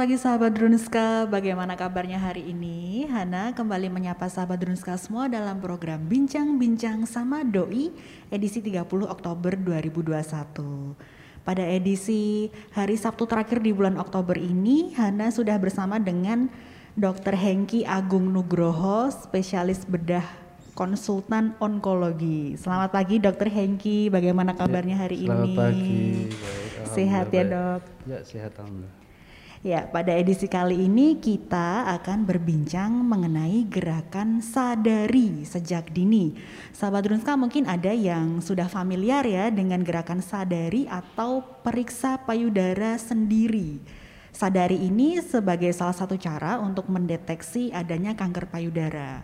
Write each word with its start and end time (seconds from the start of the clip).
Selamat 0.00 0.16
pagi 0.16 0.24
sahabat 0.24 0.52
Drunska, 0.56 1.08
bagaimana 1.28 1.76
kabarnya 1.76 2.16
hari 2.16 2.56
ini? 2.56 3.04
Hana 3.04 3.52
kembali 3.52 3.92
menyapa 3.92 4.32
sahabat 4.32 4.64
Drunska 4.64 4.96
semua 4.96 5.28
dalam 5.28 5.60
program 5.60 6.08
Bincang-Bincang 6.08 7.04
sama 7.04 7.44
Doi 7.44 7.92
edisi 8.32 8.64
30 8.64 8.80
Oktober 9.04 9.52
2021. 9.60 10.96
Pada 11.44 11.60
edisi 11.68 12.48
hari 12.72 12.96
Sabtu 12.96 13.28
terakhir 13.28 13.60
di 13.60 13.76
bulan 13.76 14.00
Oktober 14.00 14.40
ini, 14.40 14.96
Hana 14.96 15.28
sudah 15.28 15.60
bersama 15.60 16.00
dengan 16.00 16.48
Dr. 16.96 17.36
Hengki 17.36 17.84
Agung 17.84 18.32
Nugroho, 18.32 19.12
spesialis 19.12 19.84
bedah 19.84 20.24
konsultan 20.72 21.52
onkologi. 21.60 22.56
Selamat 22.56 22.96
pagi 22.96 23.20
Dr. 23.20 23.52
Hengki, 23.52 24.08
bagaimana 24.08 24.56
kabarnya 24.56 24.96
hari 24.96 25.28
Selamat 25.28 25.44
ini? 25.44 25.56
pagi. 25.60 26.08
Baik, 26.32 26.88
Sehat 26.88 27.28
ya 27.36 27.44
dok? 27.44 27.82
Ya 28.08 28.24
sehat 28.24 28.56
alhamdulillah. 28.56 28.99
Ya, 29.60 29.84
pada 29.84 30.16
edisi 30.16 30.48
kali 30.48 30.88
ini 30.88 31.20
kita 31.20 31.84
akan 32.00 32.24
berbincang 32.24 32.96
mengenai 33.04 33.68
gerakan 33.68 34.40
sadari 34.40 35.44
sejak 35.44 35.92
dini. 35.92 36.32
Sahabat 36.72 37.04
Drunska 37.04 37.36
mungkin 37.36 37.68
ada 37.68 37.92
yang 37.92 38.40
sudah 38.40 38.72
familiar 38.72 39.20
ya 39.28 39.52
dengan 39.52 39.84
gerakan 39.84 40.24
sadari 40.24 40.88
atau 40.88 41.44
periksa 41.60 42.24
payudara 42.24 42.96
sendiri. 42.96 43.84
Sadari 44.32 44.80
ini 44.80 45.20
sebagai 45.20 45.76
salah 45.76 45.92
satu 45.92 46.16
cara 46.16 46.56
untuk 46.56 46.88
mendeteksi 46.88 47.68
adanya 47.68 48.16
kanker 48.16 48.48
payudara. 48.48 49.20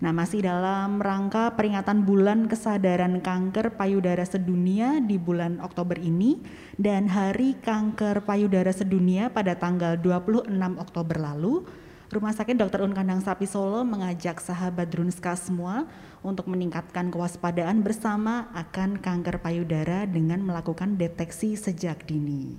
Nah, 0.00 0.16
masih 0.16 0.40
dalam 0.40 0.96
rangka 0.96 1.52
peringatan 1.60 2.08
bulan 2.08 2.48
kesadaran 2.48 3.20
kanker 3.20 3.76
payudara 3.76 4.24
sedunia 4.24 4.96
di 4.96 5.20
bulan 5.20 5.60
Oktober 5.60 6.00
ini 6.00 6.40
dan 6.80 7.04
Hari 7.04 7.60
Kanker 7.60 8.24
Payudara 8.24 8.72
Sedunia 8.72 9.28
pada 9.28 9.60
tanggal 9.60 10.00
26 10.00 10.56
Oktober 10.80 11.20
lalu, 11.20 11.68
Rumah 12.08 12.32
Sakit 12.32 12.56
Dr. 12.56 12.80
Un 12.80 12.96
Kandang 12.96 13.20
Sapi 13.20 13.44
Solo 13.44 13.84
mengajak 13.84 14.40
sahabat 14.40 14.88
Drunska 14.88 15.36
semua 15.36 15.84
untuk 16.24 16.48
meningkatkan 16.48 17.12
kewaspadaan 17.12 17.84
bersama 17.84 18.48
akan 18.56 19.04
kanker 19.04 19.44
payudara 19.44 20.08
dengan 20.08 20.40
melakukan 20.40 20.96
deteksi 20.96 21.60
sejak 21.60 22.08
dini. 22.08 22.56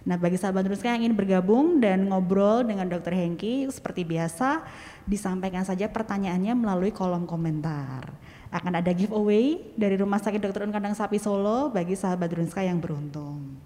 Nah, 0.00 0.16
bagi 0.16 0.40
sahabat 0.40 0.64
Drunska 0.64 0.88
yang 0.88 1.04
ingin 1.04 1.16
bergabung 1.16 1.76
dan 1.76 2.08
ngobrol 2.08 2.64
dengan 2.64 2.88
Dr. 2.88 3.12
Hengki, 3.12 3.68
seperti 3.68 4.08
biasa, 4.08 4.64
disampaikan 5.04 5.60
saja 5.60 5.92
pertanyaannya 5.92 6.56
melalui 6.56 6.88
kolom 6.88 7.28
komentar. 7.28 8.08
Akan 8.48 8.72
ada 8.74 8.90
giveaway 8.90 9.60
dari 9.76 10.00
Rumah 10.00 10.18
Sakit 10.18 10.40
Dr. 10.40 10.66
Un 10.66 10.72
Kandang 10.72 10.96
Sapi 10.96 11.20
Solo 11.20 11.68
bagi 11.68 11.94
sahabat 11.94 12.32
Drunska 12.32 12.64
yang 12.64 12.80
beruntung. 12.80 13.60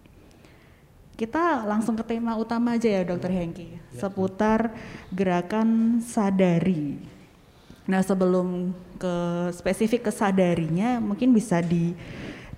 Kita 1.15 1.63
langsung 1.63 1.95
ke 1.95 2.03
tema 2.03 2.35
utama 2.35 2.75
aja 2.75 2.91
ya 2.91 3.07
Dr. 3.07 3.31
Hengki, 3.31 3.79
seputar 3.95 4.75
gerakan 5.15 6.03
sadari. 6.03 6.99
Nah, 7.87 8.03
sebelum 8.03 8.75
ke 8.99 9.15
spesifik 9.55 10.11
ke 10.11 10.13
sadarinya, 10.13 10.99
mungkin 10.99 11.31
bisa 11.31 11.63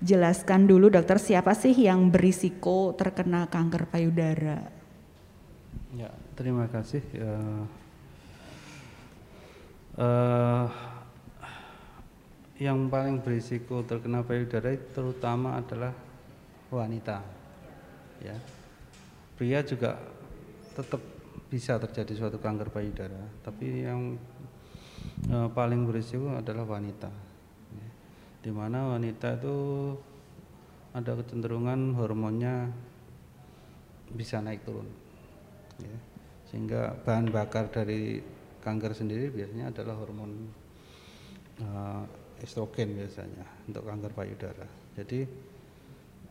dijelaskan 0.01 0.69
dulu 0.69 0.93
dokter 0.93 1.17
siapa 1.17 1.57
sih 1.57 1.73
yang 1.73 2.13
berisiko 2.13 2.93
terkena 2.93 3.49
kanker 3.49 3.89
payudara? 3.89 4.69
Ya 5.95 6.11
terima 6.37 6.69
kasih. 6.69 7.01
Eh, 7.17 7.63
eh, 9.97 10.65
yang 12.57 12.89
paling 12.89 13.21
berisiko 13.21 13.85
terkena 13.85 14.25
payudara 14.25 14.73
terutama 14.93 15.57
adalah 15.57 15.93
wanita. 16.73 17.21
Ya, 18.17 18.33
pria 19.37 19.61
juga 19.61 20.01
tetap 20.73 21.01
bisa 21.47 21.77
terjadi 21.77 22.13
suatu 22.17 22.41
kanker 22.41 22.73
payudara, 22.73 23.21
tapi 23.45 23.85
yang 23.85 24.17
eh, 25.29 25.49
paling 25.53 25.85
berisiko 25.85 26.33
adalah 26.33 26.65
wanita. 26.65 27.26
Di 28.47 28.55
mana 28.55 28.95
wanita 28.95 29.35
itu 29.35 29.57
ada 30.95 31.11
kecenderungan 31.19 31.99
hormonnya 31.99 32.71
bisa 34.15 34.39
naik 34.39 34.63
turun 34.63 34.87
ya. 35.83 35.97
sehingga 36.47 36.95
bahan 37.03 37.27
bakar 37.29 37.67
dari 37.67 38.23
kanker 38.63 38.95
sendiri 38.95 39.29
biasanya 39.29 39.69
adalah 39.69 39.99
hormon 39.99 40.47
uh, 41.59 42.01
estrogen 42.39 42.95
biasanya 42.95 43.43
untuk 43.67 43.83
kanker 43.83 44.11
payudara 44.15 44.67
jadi 44.95 45.27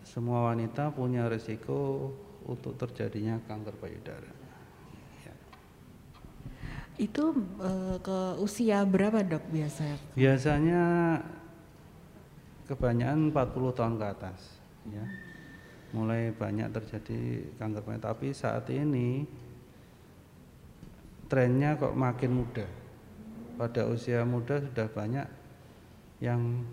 semua 0.07 0.55
wanita 0.55 0.95
punya 0.95 1.29
risiko 1.29 2.11
untuk 2.47 2.79
terjadinya 2.79 3.43
kanker 3.45 3.75
payudara 3.77 4.31
ya. 5.27 5.35
Itu 6.97 7.35
eh, 7.59 7.99
ke 7.99 8.19
usia 8.39 8.87
berapa 8.87 9.21
dok 9.27 9.51
biasanya? 9.51 9.99
biasanya 10.15 10.83
kebanyakan 12.67 13.31
40 13.31 13.79
tahun 13.79 13.95
ke 13.99 14.07
atas 14.07 14.41
ya. 14.91 15.05
Mulai 15.95 16.35
banyak 16.35 16.69
terjadi 16.75 17.47
kanker 17.57 17.83
payudara 17.87 18.13
tapi 18.13 18.35
saat 18.35 18.67
ini 18.69 19.25
trennya 21.31 21.79
kok 21.79 21.95
makin 21.95 22.43
muda. 22.43 22.67
Pada 23.57 23.89
usia 23.89 24.21
muda 24.27 24.61
sudah 24.61 24.87
banyak 24.91 25.27
yang 26.21 26.67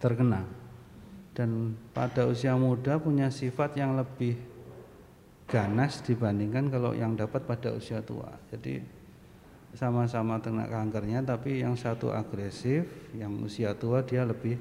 terkena. 0.00 0.46
Dan 1.32 1.76
pada 1.96 2.28
usia 2.28 2.56
muda 2.56 3.00
punya 3.00 3.28
sifat 3.32 3.76
yang 3.76 3.96
lebih 3.96 4.36
ganas 5.48 6.00
dibandingkan 6.00 6.72
kalau 6.72 6.96
yang 6.96 7.12
dapat 7.12 7.44
pada 7.44 7.72
usia 7.76 8.00
tua. 8.00 8.32
Jadi 8.48 8.80
sama-sama 9.72 10.36
kena 10.40 10.68
kankernya 10.68 11.24
tapi 11.24 11.64
yang 11.64 11.72
satu 11.76 12.12
agresif 12.12 12.84
yang 13.16 13.32
usia 13.40 13.72
tua 13.72 14.04
dia 14.04 14.24
lebih 14.28 14.60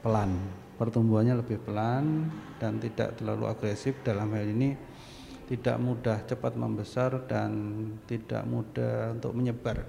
pelan. 0.00 0.36
Pertumbuhannya 0.76 1.40
lebih 1.40 1.56
pelan 1.64 2.28
dan 2.60 2.76
tidak 2.76 3.16
terlalu 3.16 3.48
agresif. 3.48 3.96
Dalam 4.04 4.28
hal 4.36 4.44
ini 4.44 4.76
tidak 5.48 5.80
mudah 5.80 6.20
cepat 6.26 6.52
membesar 6.58 7.24
dan 7.24 7.50
tidak 8.04 8.44
mudah 8.44 9.16
untuk 9.16 9.32
menyebar. 9.32 9.88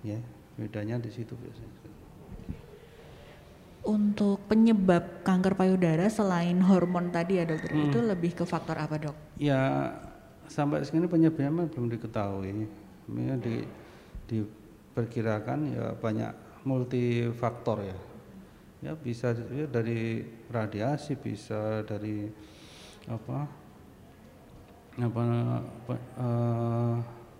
Ya 0.00 0.16
bedanya 0.56 0.96
di 0.96 1.12
situ 1.12 1.36
biasanya. 1.36 1.76
Untuk 3.80 4.44
penyebab 4.44 5.24
kanker 5.24 5.56
payudara 5.56 6.04
selain 6.12 6.60
hormon 6.60 7.08
tadi 7.08 7.40
ya 7.40 7.48
dokter, 7.48 7.72
Hmm. 7.72 7.88
itu 7.88 7.98
lebih 8.04 8.36
ke 8.36 8.44
faktor 8.44 8.76
apa 8.76 8.96
dok? 9.00 9.16
ya 9.40 9.88
sampai 10.52 10.84
segini 10.84 11.08
penyebabnya 11.08 11.64
belum 11.64 11.88
diketahui. 11.88 12.68
Ini 13.08 13.34
di, 13.40 13.64
diperkirakan 14.28 15.58
ya 15.72 15.84
banyak 15.96 16.32
multifaktor 16.68 17.88
ya 17.88 17.96
ya 18.80 18.96
bisa 18.96 19.36
ya 19.36 19.68
dari 19.68 20.24
radiasi 20.48 21.12
bisa 21.20 21.84
dari 21.84 22.24
apa 23.08 23.44
apa 25.00 25.22
eh, 25.96 26.96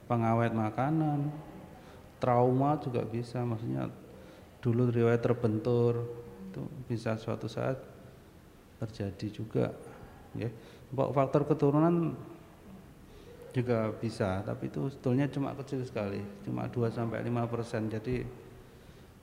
pengawet 0.08 0.52
makanan. 0.52 1.50
Trauma 2.20 2.76
juga 2.76 3.00
bisa 3.08 3.40
maksudnya 3.48 3.88
dulu 4.60 4.92
riwayat 4.92 5.24
terbentur 5.24 6.04
itu 6.52 6.60
bisa 6.84 7.16
suatu 7.16 7.48
saat 7.48 7.80
terjadi 8.76 9.26
juga 9.32 9.72
ya. 10.36 10.52
Faktor 10.92 11.48
keturunan 11.48 12.12
juga 13.50 13.90
bisa 13.98 14.46
tapi 14.46 14.70
itu 14.70 14.86
sebetulnya 14.92 15.26
cuma 15.26 15.50
kecil 15.58 15.82
sekali 15.82 16.22
cuma 16.46 16.70
2 16.70 16.86
sampai 16.86 17.18
5 17.26 17.50
persen 17.50 17.90
jadi 17.90 18.22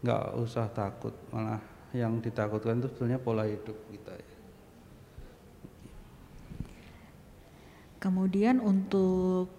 nggak 0.04 0.26
usah 0.36 0.68
takut 0.68 1.16
malah 1.32 1.77
yang 1.98 2.22
ditakutkan 2.22 2.78
itu 2.78 2.88
sebetulnya 2.94 3.18
pola 3.18 3.50
hidup 3.50 3.78
kita 3.90 4.14
ya. 4.14 4.36
Kemudian 7.98 8.62
untuk 8.62 9.50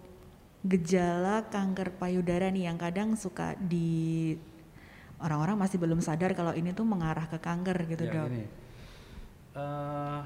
gejala 0.62 1.46
kanker 1.50 1.98
payudara 1.98 2.50
nih 2.50 2.70
yang 2.70 2.78
kadang 2.78 3.18
suka 3.18 3.58
di 3.58 4.34
orang-orang 5.18 5.58
masih 5.58 5.78
belum 5.78 5.98
sadar 5.98 6.34
kalau 6.34 6.54
ini 6.54 6.70
tuh 6.70 6.86
mengarah 6.86 7.26
ke 7.26 7.38
kanker 7.42 7.78
gitu 7.90 8.06
Ya, 8.06 8.14
dok. 8.14 8.28
Eh, 9.58 10.22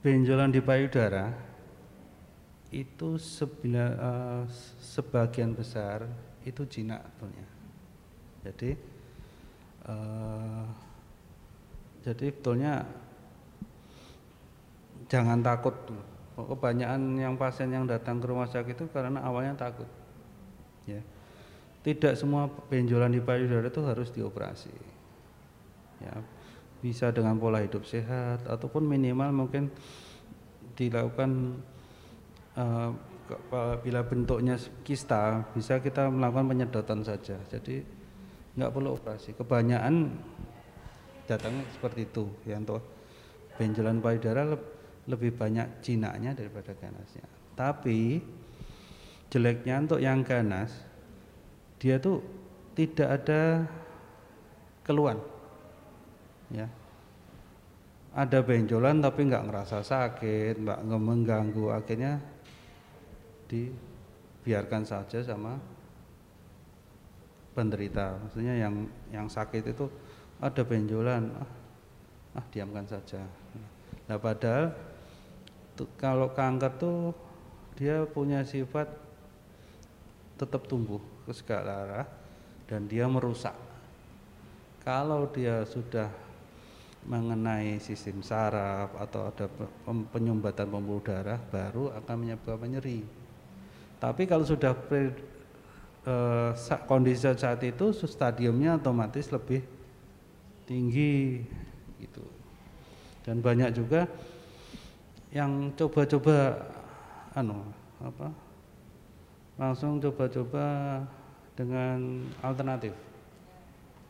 benjolan 0.00 0.48
di 0.48 0.60
payudara 0.64 1.36
itu 2.72 3.20
sebila, 3.20 3.86
eh, 3.92 4.42
sebagian 4.80 5.52
besar 5.52 6.08
itu 6.48 6.64
jinak 6.64 7.04
sebetulnya. 7.04 7.46
Jadi 8.44 8.70
eh, 9.88 10.64
jadi 12.04 12.26
sebetulnya 12.28 12.84
jangan 15.08 15.40
takut. 15.40 15.74
Kebanyakan 16.34 17.14
yang 17.14 17.38
pasien 17.38 17.70
yang 17.70 17.86
datang 17.86 18.18
ke 18.18 18.26
rumah 18.26 18.50
sakit 18.50 18.74
itu 18.74 18.86
karena 18.90 19.22
awalnya 19.22 19.54
takut. 19.54 19.86
Ya. 20.84 21.00
Tidak 21.84 22.16
semua 22.18 22.50
benjolan 22.68 23.12
di 23.14 23.22
payudara 23.22 23.70
itu 23.70 23.80
harus 23.86 24.10
dioperasi. 24.10 24.72
Ya, 26.02 26.20
bisa 26.84 27.08
dengan 27.14 27.40
pola 27.40 27.64
hidup 27.64 27.86
sehat 27.88 28.44
ataupun 28.44 28.84
minimal 28.84 29.30
mungkin 29.32 29.72
dilakukan 30.74 31.56
uh, 32.58 32.92
bila 33.80 34.04
bentuknya 34.04 34.60
kista 34.84 35.48
bisa 35.56 35.80
kita 35.80 36.12
melakukan 36.12 36.44
penyedotan 36.44 37.00
saja 37.00 37.40
jadi 37.48 37.80
nggak 38.54 38.70
perlu 38.70 38.94
operasi. 38.94 39.34
Kebanyakan 39.34 39.94
datangnya 41.26 41.64
seperti 41.74 42.06
itu. 42.06 42.24
Ya 42.46 42.58
untuk 42.58 42.82
benjolan 43.58 43.98
payudara 43.98 44.54
lebih 45.04 45.34
banyak 45.36 45.82
jinaknya 45.84 46.32
daripada 46.32 46.72
ganasnya. 46.74 47.26
Tapi 47.54 48.22
jeleknya 49.30 49.82
untuk 49.82 50.00
yang 50.00 50.22
ganas 50.22 50.70
dia 51.82 51.98
tuh 51.98 52.22
tidak 52.78 53.08
ada 53.22 53.66
keluhan. 54.86 55.18
Ya. 56.50 56.70
Ada 58.14 58.46
benjolan 58.46 59.02
tapi 59.02 59.26
nggak 59.26 59.50
ngerasa 59.50 59.82
sakit 59.82 60.62
nggak 60.62 60.80
mengganggu. 60.86 61.74
Akhirnya 61.74 62.22
dibiarkan 63.50 64.86
saja 64.86 65.18
sama 65.26 65.73
penderita. 67.54 68.18
Maksudnya 68.18 68.58
yang 68.58 68.90
yang 69.14 69.26
sakit 69.30 69.62
itu 69.70 69.86
ada 70.42 70.62
benjolan. 70.66 71.30
Ah, 71.38 72.42
ah 72.42 72.46
diamkan 72.50 72.84
saja. 72.84 73.22
Nah 74.10 74.18
padahal 74.18 74.74
tuh, 75.78 75.88
kalau 75.96 76.34
kanker 76.34 76.72
tuh 76.76 77.14
dia 77.78 78.04
punya 78.04 78.42
sifat 78.42 78.90
tetap 80.34 80.66
tumbuh 80.66 81.00
ke 81.24 81.32
segala 81.32 81.86
arah 81.86 82.06
dan 82.66 82.90
dia 82.90 83.06
merusak. 83.06 83.54
Kalau 84.84 85.30
dia 85.32 85.64
sudah 85.64 86.10
mengenai 87.04 87.76
sistem 87.80 88.24
saraf 88.24 88.92
atau 88.96 89.28
ada 89.28 89.46
penyumbatan 90.12 90.68
pembuluh 90.68 91.04
darah 91.04 91.36
baru 91.36 91.92
akan 92.00 92.16
menyebabkan 92.16 92.68
nyeri. 92.76 93.04
Tapi 94.00 94.24
kalau 94.24 94.44
sudah 94.44 94.72
eh, 96.04 96.50
kondisi 96.84 97.28
saat 97.34 97.60
itu 97.64 97.92
stadiumnya 97.92 98.76
otomatis 98.80 99.28
lebih 99.32 99.64
tinggi 100.64 101.44
gitu. 102.00 102.24
Dan 103.24 103.40
banyak 103.40 103.72
juga 103.72 104.04
yang 105.32 105.72
coba-coba 105.74 106.54
anu 107.34 107.58
apa 107.98 108.30
langsung 109.58 109.98
coba-coba 109.98 110.98
dengan 111.58 112.22
alternatif 112.42 112.94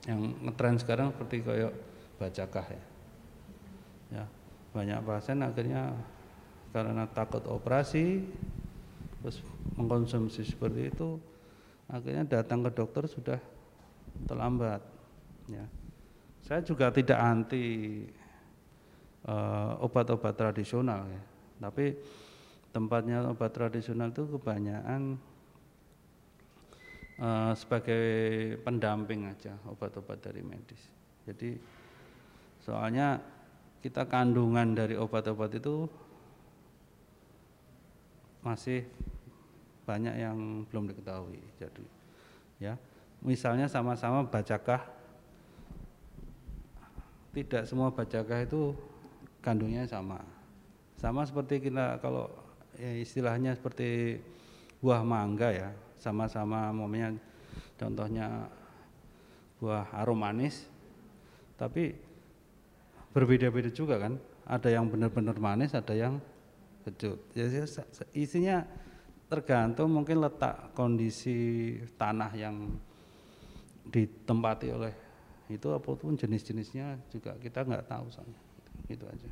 yang 0.04 0.20
ngetren 0.44 0.76
sekarang 0.76 1.08
seperti 1.12 1.40
kayak 1.40 1.72
bacakah 2.20 2.66
ya. 2.68 2.84
Ya, 4.12 4.24
banyak 4.76 5.00
pasien 5.04 5.40
akhirnya 5.40 5.96
karena 6.76 7.08
takut 7.08 7.44
operasi 7.48 8.20
terus 9.22 9.40
mengkonsumsi 9.80 10.44
seperti 10.44 10.92
itu 10.92 11.16
akhirnya 11.88 12.24
datang 12.24 12.64
ke 12.64 12.70
dokter 12.72 13.04
sudah 13.08 13.38
terlambat 14.24 14.80
ya. 15.50 15.64
Saya 16.44 16.60
juga 16.60 16.92
tidak 16.92 17.16
anti 17.16 18.04
uh, 19.24 19.80
obat-obat 19.80 20.36
tradisional 20.36 21.08
ya. 21.08 21.22
Tapi 21.64 21.96
tempatnya 22.74 23.24
obat 23.24 23.54
tradisional 23.54 24.12
itu 24.12 24.28
kebanyakan 24.28 25.16
uh, 27.22 27.52
sebagai 27.56 28.04
pendamping 28.60 29.30
aja 29.30 29.56
obat-obat 29.70 30.20
dari 30.20 30.44
medis. 30.44 30.82
Jadi 31.24 31.56
soalnya 32.60 33.20
kita 33.80 34.08
kandungan 34.08 34.76
dari 34.76 34.96
obat-obat 34.96 35.56
itu 35.56 35.88
masih 38.44 38.84
banyak 39.84 40.14
yang 40.16 40.66
belum 40.68 40.90
diketahui. 40.90 41.40
Jadi 41.60 41.84
ya, 42.60 42.74
misalnya 43.20 43.68
sama-sama 43.68 44.24
bacakah 44.24 44.80
tidak 47.34 47.66
semua 47.68 47.92
bacakah 47.92 48.44
itu 48.44 48.72
kandungnya 49.44 49.84
sama. 49.84 50.20
Sama 50.96 51.22
seperti 51.28 51.68
kita 51.68 52.00
kalau 52.00 52.32
ya 52.80 52.90
istilahnya 52.96 53.54
seperti 53.54 54.20
buah 54.80 55.04
mangga 55.04 55.52
ya, 55.52 55.70
sama-sama 56.00 56.68
momennya 56.72 57.16
contohnya 57.80 58.48
buah 59.58 59.88
arom 59.96 60.20
manis 60.20 60.66
tapi 61.56 61.94
berbeda-beda 63.14 63.70
juga 63.70 63.96
kan 63.96 64.18
ada 64.44 64.68
yang 64.68 64.90
benar-benar 64.90 65.38
manis 65.38 65.72
ada 65.72 65.94
yang 65.94 66.18
kecut 66.84 67.16
jadi 67.32 67.64
isinya 68.12 68.66
tergantung 69.28 69.90
mungkin 69.90 70.20
letak 70.20 70.76
kondisi 70.76 71.74
tanah 71.96 72.30
yang 72.36 72.70
ditempati 73.88 74.68
oleh 74.72 74.94
itu 75.52 75.68
apa 75.72 75.90
pun 75.92 76.16
jenis-jenisnya 76.16 77.12
juga 77.12 77.36
kita 77.36 77.64
nggak 77.64 77.84
tahu 77.88 78.06
soalnya 78.08 78.40
itu 78.88 79.04
aja 79.04 79.28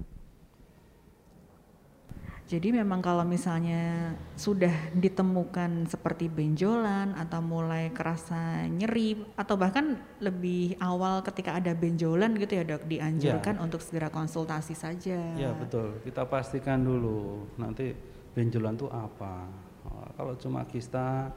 jadi 2.53 2.69
memang 2.69 3.01
kalau 3.01 3.25
misalnya 3.25 4.13
sudah 4.37 4.93
ditemukan 4.93 5.89
seperti 5.89 6.29
benjolan 6.29 7.17
atau 7.17 7.41
mulai 7.41 7.89
kerasa 7.97 8.69
nyeri 8.69 9.25
atau 9.41 9.57
bahkan 9.57 9.97
lebih 10.21 10.77
awal 10.77 11.25
ketika 11.25 11.57
ada 11.57 11.73
benjolan 11.73 12.37
gitu 12.37 12.61
ya 12.61 12.65
dok 12.69 12.85
dianjurkan 12.93 13.57
ya. 13.57 13.61
untuk 13.65 13.81
segera 13.81 14.13
konsultasi 14.13 14.77
saja. 14.77 15.33
Ya 15.33 15.57
betul 15.57 15.97
kita 16.05 16.29
pastikan 16.29 16.85
dulu 16.85 17.49
nanti 17.57 17.97
benjolan 18.37 18.77
itu 18.77 18.85
apa. 18.93 19.49
Oh, 19.87 20.07
kalau 20.15 20.35
cuma 20.39 20.63
kista 20.67 21.31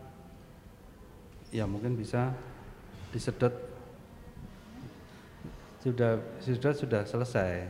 ya 1.49 1.65
mungkin 1.65 1.97
bisa 1.97 2.33
disedot. 3.13 3.53
Sudah 5.81 6.17
sudah 6.41 6.73
sudah 6.73 7.01
selesai 7.05 7.65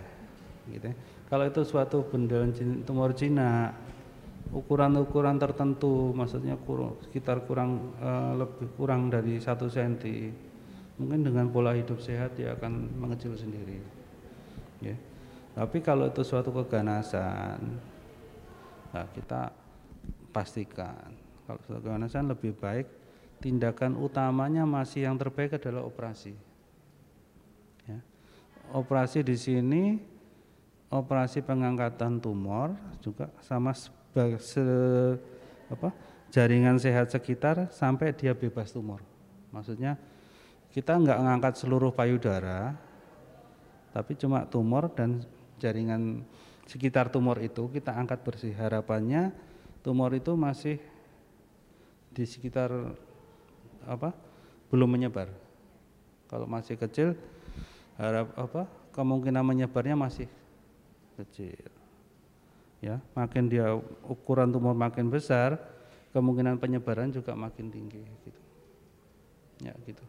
gitu 0.72 0.88
ya. 0.88 0.96
Kalau 1.26 1.46
itu 1.50 1.62
suatu 1.66 2.06
benda 2.06 2.48
tumor 2.86 3.12
jinak 3.12 3.76
ukuran-ukuran 4.54 5.42
tertentu 5.42 6.14
maksudnya 6.14 6.54
kurang, 6.62 7.02
sekitar 7.02 7.44
kurang 7.50 7.96
uh, 7.98 8.38
lebih 8.38 8.70
kurang 8.78 9.10
dari 9.10 9.42
satu 9.42 9.66
senti 9.72 10.30
mungkin 10.96 11.26
dengan 11.26 11.50
pola 11.52 11.74
hidup 11.74 11.98
sehat 12.00 12.38
dia 12.38 12.54
akan 12.54 12.94
mengecil 12.96 13.34
sendiri 13.34 13.82
ya. 14.80 14.96
Tapi 15.56 15.80
kalau 15.80 16.12
itu 16.12 16.22
suatu 16.22 16.52
keganasan 16.52 17.60
nah 18.96 19.04
kita 19.12 19.52
pastikan 20.36 21.16
kalau 21.48 21.60
suatu 21.64 21.80
keganasan 21.80 22.28
lebih 22.28 22.52
baik 22.60 22.92
tindakan 23.40 23.96
utamanya 23.96 24.68
masih 24.68 25.08
yang 25.08 25.16
terbaik 25.16 25.56
adalah 25.56 25.88
operasi 25.88 26.36
ya 27.88 28.00
operasi 28.76 29.24
di 29.24 29.40
sini 29.40 29.84
operasi 30.92 31.42
pengangkatan 31.42 32.20
tumor 32.20 32.76
juga 33.04 33.32
sama 33.44 33.76
se, 33.76 34.64
apa, 35.68 35.92
jaringan 36.32 36.80
sehat 36.80 37.12
sekitar 37.12 37.68
sampai 37.74 38.16
dia 38.16 38.32
bebas 38.32 38.72
tumor. 38.72 39.04
Maksudnya 39.52 40.00
kita 40.72 40.96
nggak 40.96 41.20
ngangkat 41.20 41.54
seluruh 41.60 41.92
payudara, 41.92 42.76
tapi 43.92 44.16
cuma 44.20 44.48
tumor 44.48 44.92
dan 44.92 45.24
jaringan 45.60 46.24
sekitar 46.68 47.12
tumor 47.12 47.40
itu 47.44 47.68
kita 47.72 47.96
angkat 47.96 48.24
bersih. 48.24 48.56
Harapannya 48.56 49.32
tumor 49.86 50.10
itu 50.18 50.34
masih 50.34 50.82
di 52.10 52.26
sekitar 52.26 52.74
apa 53.86 54.10
belum 54.74 54.98
menyebar. 54.98 55.30
Kalau 56.26 56.50
masih 56.50 56.74
kecil 56.74 57.14
harap 58.02 58.34
apa 58.34 58.66
kemungkinan 58.98 59.46
menyebarnya 59.46 59.94
masih 59.94 60.26
kecil. 61.22 61.70
Ya, 62.82 62.98
makin 63.14 63.46
dia 63.46 63.78
ukuran 64.10 64.50
tumor 64.50 64.74
makin 64.74 65.14
besar, 65.14 65.62
kemungkinan 66.18 66.58
penyebaran 66.58 67.14
juga 67.14 67.38
makin 67.38 67.70
tinggi 67.70 68.02
gitu. 68.26 68.42
Ya, 69.70 69.74
gitu. 69.86 70.02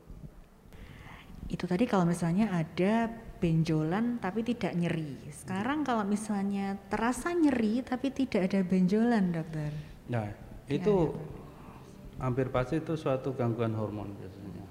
Itu 1.53 1.69
tadi 1.69 1.85
kalau 1.87 2.09
misalnya 2.09 2.51
ada 2.51 3.13
benjolan 3.39 4.19
tapi 4.19 4.43
tidak 4.43 4.73
nyeri. 4.77 5.17
Sekarang 5.33 5.85
kalau 5.85 6.03
misalnya 6.03 6.77
terasa 6.89 7.33
nyeri 7.33 7.85
tapi 7.85 8.13
tidak 8.13 8.53
ada 8.53 8.61
benjolan, 8.65 9.33
Dokter. 9.33 9.73
Nah, 10.09 10.29
itu 10.67 11.13
ya, 11.13 12.25
hampir 12.25 12.49
pasti 12.49 12.81
itu 12.81 12.97
suatu 12.97 13.37
gangguan 13.37 13.77
hormon 13.77 14.13
biasanya. 14.17 14.67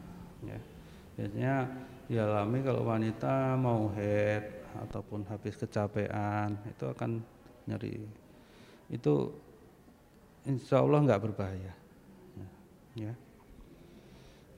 Ya. 0.45 0.59
Biasanya 1.15 1.55
dialami 2.05 2.59
kalau 2.61 2.85
wanita 2.85 3.57
mau 3.57 3.89
head 3.97 4.65
ataupun 4.85 5.25
habis 5.31 5.55
kecapean 5.57 6.53
itu 6.67 6.85
akan 6.85 7.23
nyeri 7.65 8.05
itu 8.93 9.33
insya 10.45 10.85
Allah 10.85 11.01
nggak 11.01 11.23
berbahaya 11.25 11.73
ya 12.93 13.13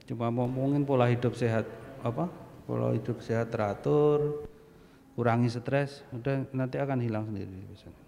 cuma 0.08 0.28
ngomongin 0.32 0.84
pola 0.84 1.08
hidup 1.08 1.36
sehat 1.36 1.64
apa 2.04 2.28
pola 2.67 2.91
hidup 2.91 3.24
sehat 3.24 3.47
teratur 3.50 4.43
kurangi 5.15 5.47
stres 5.47 6.03
udah 6.12 6.45
nanti 6.51 6.77
akan 6.77 7.00
hilang 7.00 7.25
sendiri 7.25 7.63
biasanya 7.71 8.07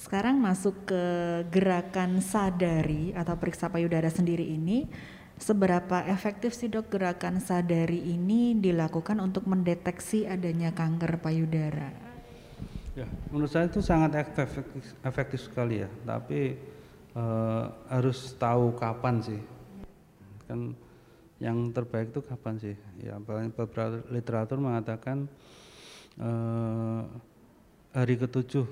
Sekarang 0.00 0.40
masuk 0.40 0.88
ke 0.88 1.04
gerakan 1.52 2.24
sadari 2.24 3.12
atau 3.12 3.36
periksa 3.36 3.68
payudara 3.68 4.08
sendiri 4.08 4.48
ini. 4.48 4.88
Seberapa 5.36 6.00
efektif 6.08 6.56
sih 6.56 6.72
dok 6.72 6.88
gerakan 6.88 7.36
sadari 7.36 8.00
ini 8.08 8.56
dilakukan 8.56 9.20
untuk 9.20 9.44
mendeteksi 9.44 10.24
adanya 10.24 10.72
kanker 10.72 11.20
payudara? 11.20 11.92
Ya, 12.96 13.04
menurut 13.28 13.52
saya 13.52 13.68
itu 13.68 13.84
sangat 13.84 14.16
efektif, 14.24 14.72
efektif 15.04 15.40
sekali 15.44 15.84
ya. 15.84 15.88
Tapi 16.08 16.56
eh, 17.12 17.64
harus 17.92 18.32
tahu 18.40 18.72
kapan 18.80 19.20
sih. 19.20 19.40
Kan 20.48 20.72
yang 21.40 21.72
terbaik 21.72 22.12
itu 22.12 22.20
kapan 22.20 22.54
sih? 22.60 22.76
Ya, 23.00 23.16
beberapa 23.18 24.04
literatur 24.12 24.60
mengatakan 24.60 25.26
eh, 26.20 27.02
hari 27.96 28.14
ketujuh 28.20 28.68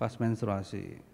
pas 0.00 0.16
menstruasi 0.16 1.10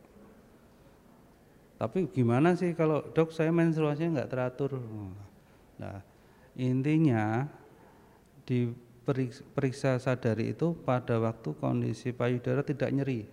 tapi 1.76 2.08
gimana 2.08 2.56
sih 2.56 2.72
kalau 2.72 3.04
dok 3.12 3.36
saya 3.36 3.52
menstruasinya 3.52 4.20
nggak 4.20 4.32
teratur? 4.32 4.80
Nah 5.76 6.00
intinya 6.56 7.44
di 8.48 8.72
periksa 9.52 10.00
sadari 10.00 10.56
itu 10.56 10.72
pada 10.72 11.20
waktu 11.20 11.52
kondisi 11.60 12.16
payudara 12.16 12.64
tidak 12.64 12.90
nyeri. 12.96 13.28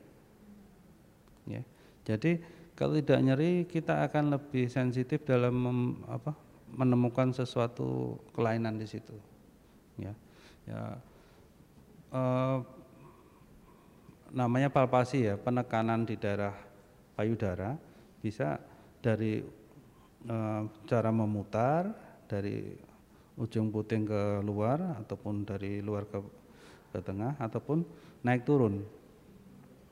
Ya. 1.48 1.64
Jadi 2.04 2.44
kalau 2.76 3.00
tidak 3.00 3.24
nyeri 3.24 3.64
kita 3.64 4.04
akan 4.12 4.36
lebih 4.36 4.68
sensitif 4.68 5.24
dalam 5.24 5.56
mem, 5.56 5.80
apa, 6.12 6.36
menemukan 6.74 7.32
sesuatu 7.32 8.20
kelainan 8.34 8.78
di 8.78 8.88
situ. 8.90 9.16
Ya, 9.98 10.14
ya. 10.66 10.82
Eh, 12.14 12.58
namanya 14.34 14.74
palpasi 14.74 15.30
ya 15.30 15.36
penekanan 15.38 16.10
di 16.10 16.18
daerah 16.18 16.58
payudara 17.14 17.78
bisa 18.18 18.58
dari 18.98 19.46
e, 20.26 20.38
cara 20.90 21.14
memutar 21.14 21.94
dari 22.26 22.74
ujung 23.38 23.70
puting 23.70 24.10
ke 24.10 24.42
luar 24.42 24.98
ataupun 25.06 25.46
dari 25.46 25.86
luar 25.86 26.10
ke, 26.10 26.18
ke 26.90 27.00
tengah 27.06 27.38
ataupun 27.38 27.86
naik 28.26 28.42
turun. 28.42 28.82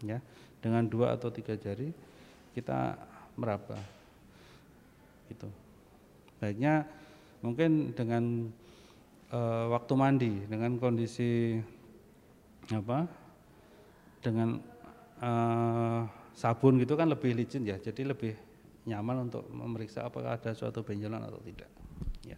Ya 0.01 0.17
dengan 0.61 0.89
dua 0.89 1.13
atau 1.13 1.29
tiga 1.29 1.53
jari 1.53 1.93
kita 2.57 2.97
meraba. 3.38 3.77
Itu 5.29 5.45
baiknya 6.41 6.89
mungkin 7.45 7.93
dengan 7.93 8.50
e, 9.29 9.39
waktu 9.69 9.93
mandi 9.93 10.33
dengan 10.50 10.81
kondisi 10.81 11.62
apa 12.74 13.05
dengan 14.25 14.57
e, 15.21 15.31
sabun 16.33 16.81
gitu 16.81 16.98
kan 16.98 17.12
lebih 17.12 17.36
licin 17.36 17.67
ya, 17.67 17.77
jadi 17.77 18.12
lebih 18.15 18.33
nyaman 18.89 19.29
untuk 19.29 19.45
memeriksa 19.53 20.10
apakah 20.10 20.41
ada 20.41 20.57
suatu 20.57 20.81
benjolan 20.81 21.21
atau 21.21 21.38
tidak. 21.45 21.69
Ya. 22.25 22.38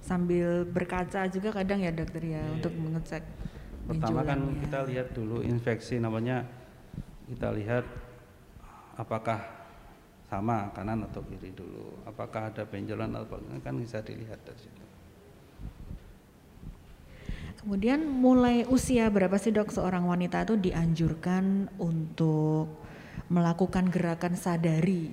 Sambil 0.00 0.64
berkaca 0.64 1.28
juga 1.28 1.52
kadang 1.52 1.84
ya 1.84 1.92
dokter 1.92 2.24
ya, 2.24 2.40
ya 2.40 2.42
untuk 2.56 2.72
mengecek. 2.72 3.24
Pertama 3.84 4.24
kan 4.24 4.40
kita 4.64 4.80
lihat 4.88 5.12
dulu 5.12 5.44
infeksi 5.44 6.00
namanya 6.00 6.48
kita 7.28 7.52
lihat 7.52 7.84
apakah 8.96 9.44
sama 10.38 10.70
kanan 10.74 11.06
atau 11.06 11.22
kiri 11.26 11.54
dulu, 11.54 11.94
apakah 12.08 12.50
ada 12.50 12.66
benjolan 12.66 13.14
atau 13.14 13.38
kan 13.62 13.74
bisa 13.78 14.02
dilihat 14.02 14.40
dari 14.42 14.58
situ. 14.58 14.84
Kemudian 17.64 18.04
mulai 18.04 18.68
usia 18.68 19.08
berapa 19.08 19.40
sih 19.40 19.48
dok 19.48 19.72
seorang 19.72 20.04
wanita 20.04 20.44
itu 20.44 20.60
dianjurkan 20.60 21.72
untuk 21.80 22.68
melakukan 23.32 23.88
gerakan 23.88 24.36
sadari? 24.36 25.08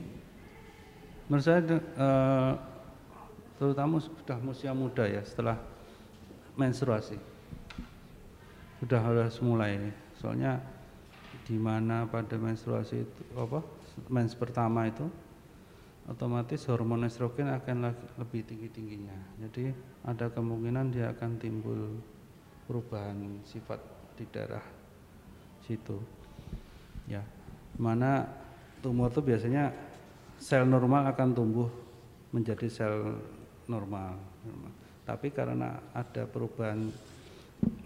Menurut 1.32 1.46
saya 1.48 1.64
uh, 1.96 2.54
terutama 3.56 4.04
sudah 4.04 4.36
usia 4.52 4.76
muda 4.76 5.08
ya 5.08 5.24
setelah 5.24 5.56
menstruasi 6.60 7.16
sudah 8.84 9.00
harus 9.00 9.38
mulai 9.40 9.94
soalnya 10.18 10.58
di 11.46 11.56
mana 11.56 12.10
pada 12.10 12.36
menstruasi 12.36 13.06
itu 13.06 13.24
apa 13.38 13.62
mens 14.10 14.34
pertama 14.34 14.88
itu 14.88 15.06
otomatis 16.10 16.66
hormon 16.66 17.06
estrogen 17.06 17.52
akan 17.54 17.94
lebih 18.18 18.42
tinggi 18.48 18.68
tingginya 18.74 19.18
jadi 19.38 19.76
ada 20.02 20.34
kemungkinan 20.34 20.90
dia 20.90 21.14
akan 21.14 21.38
timbul 21.38 22.02
perubahan 22.72 23.44
sifat 23.44 23.84
di 24.16 24.26
darah 24.32 24.64
situ. 25.66 25.98
Ya 27.10 27.20
mana 27.76 28.28
tumor 28.80 29.10
itu 29.12 29.20
biasanya 29.20 29.76
sel 30.40 30.64
normal 30.64 31.10
akan 31.12 31.30
tumbuh 31.36 31.70
menjadi 32.32 32.68
sel 32.72 33.20
normal. 33.68 34.16
Tapi 35.04 35.34
karena 35.34 35.82
ada 35.92 36.24
perubahan 36.24 36.90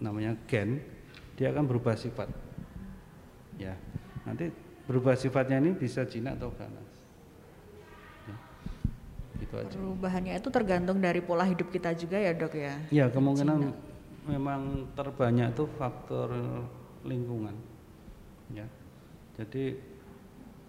namanya 0.00 0.38
gen 0.46 0.80
dia 1.34 1.52
akan 1.52 1.64
berubah 1.66 1.98
sifat. 1.98 2.30
Ya 3.56 3.76
nanti 4.22 4.52
berubah 4.86 5.18
sifatnya 5.18 5.58
ini 5.58 5.74
bisa 5.74 6.06
jinak 6.06 6.38
atau 6.38 6.54
ganas 6.54 6.90
ya, 8.30 8.36
gitu 9.42 9.54
aja. 9.58 9.74
perubahannya 9.74 10.32
itu 10.38 10.48
tergantung 10.48 10.98
dari 11.02 11.18
pola 11.18 11.42
hidup 11.42 11.68
kita 11.74 11.90
juga 11.98 12.16
ya 12.22 12.32
dok 12.32 12.54
ya 12.54 12.74
ya 12.94 13.06
kemungkinan 13.10 13.58
jinak 13.66 13.76
memang 14.26 14.90
terbanyak 14.98 15.54
itu 15.54 15.64
faktor 15.78 16.34
lingkungan 17.06 17.54
ya 18.54 18.66
jadi 19.38 19.78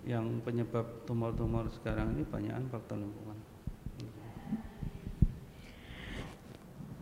yang 0.05 0.39
penyebab 0.45 0.85
tumor-tumor 1.03 1.67
sekarang 1.73 2.13
ini 2.15 2.23
banyakan 2.23 2.65
faktor 2.69 2.97
lingkungan 3.01 3.37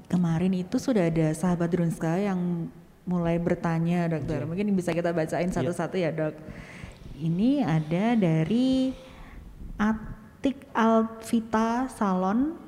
kemarin 0.07 0.53
itu 0.55 0.75
sudah 0.79 1.11
ada 1.11 1.35
sahabat 1.35 1.69
Drunska 1.69 2.17
yang 2.17 2.71
mulai 3.05 3.37
bertanya 3.37 4.09
dokter 4.09 4.41
ya. 4.41 4.45
mungkin 4.47 4.73
bisa 4.73 4.95
kita 4.95 5.13
bacain 5.13 5.51
iya. 5.51 5.55
satu-satu 5.55 5.95
ya. 5.99 6.09
ya 6.09 6.17
dok 6.17 6.33
ini 7.19 7.63
ada 7.63 8.15
dari 8.15 8.91
Atik 9.79 10.67
Alvita 10.71 11.87
Salon 11.91 12.65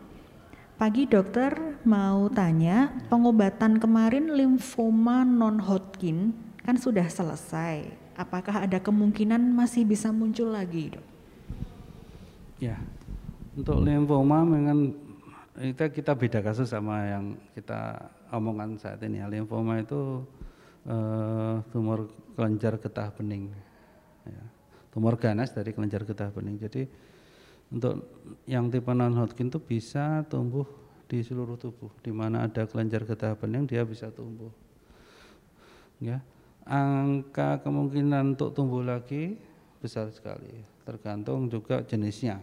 Pagi 0.77 1.09
dokter, 1.09 1.57
mau 1.89 2.29
tanya, 2.29 2.93
pengobatan 3.09 3.81
kemarin 3.81 4.29
limfoma 4.29 5.25
non-Hodgkin 5.25 6.37
kan 6.61 6.77
sudah 6.77 7.09
selesai. 7.09 7.89
Apakah 8.13 8.69
ada 8.69 8.77
kemungkinan 8.77 9.41
masih 9.57 9.89
bisa 9.89 10.13
muncul 10.13 10.53
lagi, 10.53 10.93
dok? 10.93 11.01
Ya, 12.61 12.77
untuk 13.57 13.81
limfoma 13.81 14.45
memang 14.45 14.93
kita 15.57 15.89
kita 15.89 16.13
beda 16.13 16.45
kasus 16.45 16.69
sama 16.69 17.09
yang 17.09 17.25
kita 17.57 18.13
omongan 18.29 18.77
saat 18.77 19.01
ini. 19.01 19.17
Limfoma 19.25 19.81
itu 19.81 20.21
uh, 20.85 21.57
tumor 21.73 22.05
kelenjar 22.37 22.77
getah 22.77 23.09
bening. 23.17 23.49
Tumor 24.97 25.13
ganas 25.21 25.53
dari 25.53 25.77
kelenjar 25.77 26.01
getah 26.09 26.33
bening. 26.33 26.57
Jadi 26.57 26.89
untuk 27.69 28.01
yang 28.49 28.73
tipe 28.73 28.89
non 28.97 29.13
Hodgkin 29.13 29.53
itu 29.53 29.61
bisa 29.61 30.25
tumbuh 30.25 30.65
di 31.05 31.21
seluruh 31.21 31.53
tubuh, 31.53 31.93
di 32.01 32.09
mana 32.09 32.49
ada 32.49 32.65
kelenjar 32.65 33.05
getah 33.05 33.37
bening 33.37 33.69
dia 33.69 33.85
bisa 33.85 34.09
tumbuh. 34.09 34.49
Ya, 36.01 36.25
angka 36.65 37.61
kemungkinan 37.61 38.33
untuk 38.33 38.57
tumbuh 38.57 38.81
lagi 38.81 39.37
besar 39.77 40.09
sekali, 40.09 40.65
tergantung 40.81 41.45
juga 41.45 41.85
jenisnya. 41.85 42.41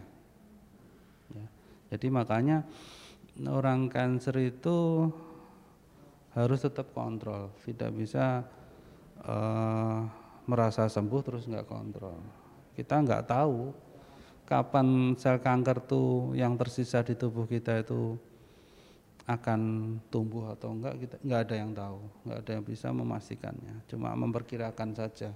Ya, 1.35 1.47
jadi 1.91 2.07
makanya 2.07 2.63
orang 3.43 3.91
kanker 3.91 4.39
itu 4.39 5.11
harus 6.31 6.63
tetap 6.63 6.95
kontrol, 6.95 7.51
tidak 7.67 7.91
bisa 7.91 8.47
uh, 9.27 10.07
merasa 10.47 10.87
sembuh 10.87 11.19
terus 11.19 11.43
nggak 11.51 11.67
kontrol. 11.67 12.44
Kita 12.75 12.99
nggak 12.99 13.31
tahu 13.31 13.71
kapan 14.45 15.17
sel 15.17 15.41
kanker 15.41 15.81
tuh 15.87 16.35
yang 16.37 16.53
tersisa 16.59 17.01
di 17.01 17.17
tubuh 17.17 17.49
kita 17.49 17.81
itu 17.81 18.19
akan 19.25 19.61
tumbuh 20.13 20.53
atau 20.53 20.69
enggak 20.69 21.01
kita 21.01 21.15
enggak 21.25 21.41
ada 21.49 21.55
yang 21.57 21.71
tahu 21.73 21.97
enggak 22.27 22.37
ada 22.45 22.51
yang 22.59 22.65
bisa 22.67 22.87
memastikannya. 22.93 23.75
Cuma 23.89 24.13
memperkirakan 24.13 24.93
saja. 24.93 25.33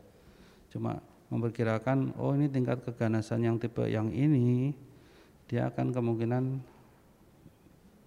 Cuma 0.70 1.02
memperkirakan 1.34 2.14
oh 2.22 2.38
ini 2.38 2.52
tingkat 2.52 2.86
keganasan 2.86 3.42
yang 3.42 3.58
tipe 3.58 3.82
yang 3.90 4.14
ini 4.14 4.78
dia 5.50 5.74
akan 5.74 5.90
kemungkinan 5.90 6.44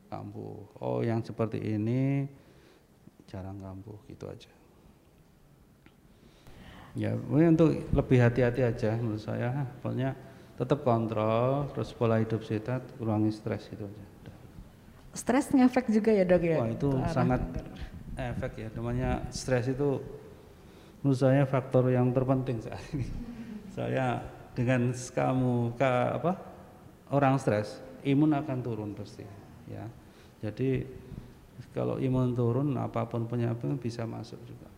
kambuh. 0.07 0.61
Oh 0.79 1.03
yang 1.03 1.19
seperti 1.25 1.59
ini 1.59 2.31
jarang 3.27 3.59
kambuh 3.59 3.97
gitu 4.07 4.29
aja 4.29 4.62
ya 6.93 7.17
mungkin 7.29 7.57
untuk 7.57 7.71
lebih 7.93 8.19
hati-hati 8.21 8.61
aja 8.65 8.97
menurut 9.01 9.23
saya 9.23 9.65
pokoknya 9.81 10.13
tetap 10.61 10.85
kontrol 10.85 11.69
terus 11.73 11.91
pola 11.97 12.21
hidup 12.21 12.45
sehat 12.45 12.85
kurangi 13.01 13.33
stres 13.33 13.69
itu 13.73 13.89
aja 13.89 14.05
stres 15.13 15.53
ngefek 15.53 15.89
juga 15.89 16.11
ya 16.13 16.25
dok 16.29 16.43
ya 16.45 16.57
wah 16.61 16.69
itu 16.69 16.91
sangat 17.09 17.41
efek 18.17 18.53
ya 18.61 18.69
namanya 18.77 19.25
stres 19.33 19.73
itu 19.73 20.01
menurut 21.03 21.19
saya 21.19 21.43
faktor 21.45 21.91
yang 21.91 22.15
terpenting 22.15 22.63
saat 22.63 22.83
ini. 22.95 23.07
Saya 23.75 24.23
dengan 24.55 24.95
kamu 24.95 25.75
ke 25.75 25.93
apa 26.23 26.33
orang 27.11 27.37
stres, 27.43 27.83
imun 28.07 28.39
akan 28.39 28.59
turun 28.63 28.91
pasti, 28.95 29.27
ya. 29.67 29.85
Jadi 30.39 30.87
kalau 31.75 31.99
imun 31.99 32.39
turun, 32.39 32.71
apa 32.79 33.07
pun 33.11 33.27
penyakit 33.27 33.75
bisa 33.83 34.07
masuk 34.07 34.39
juga. 34.47 34.69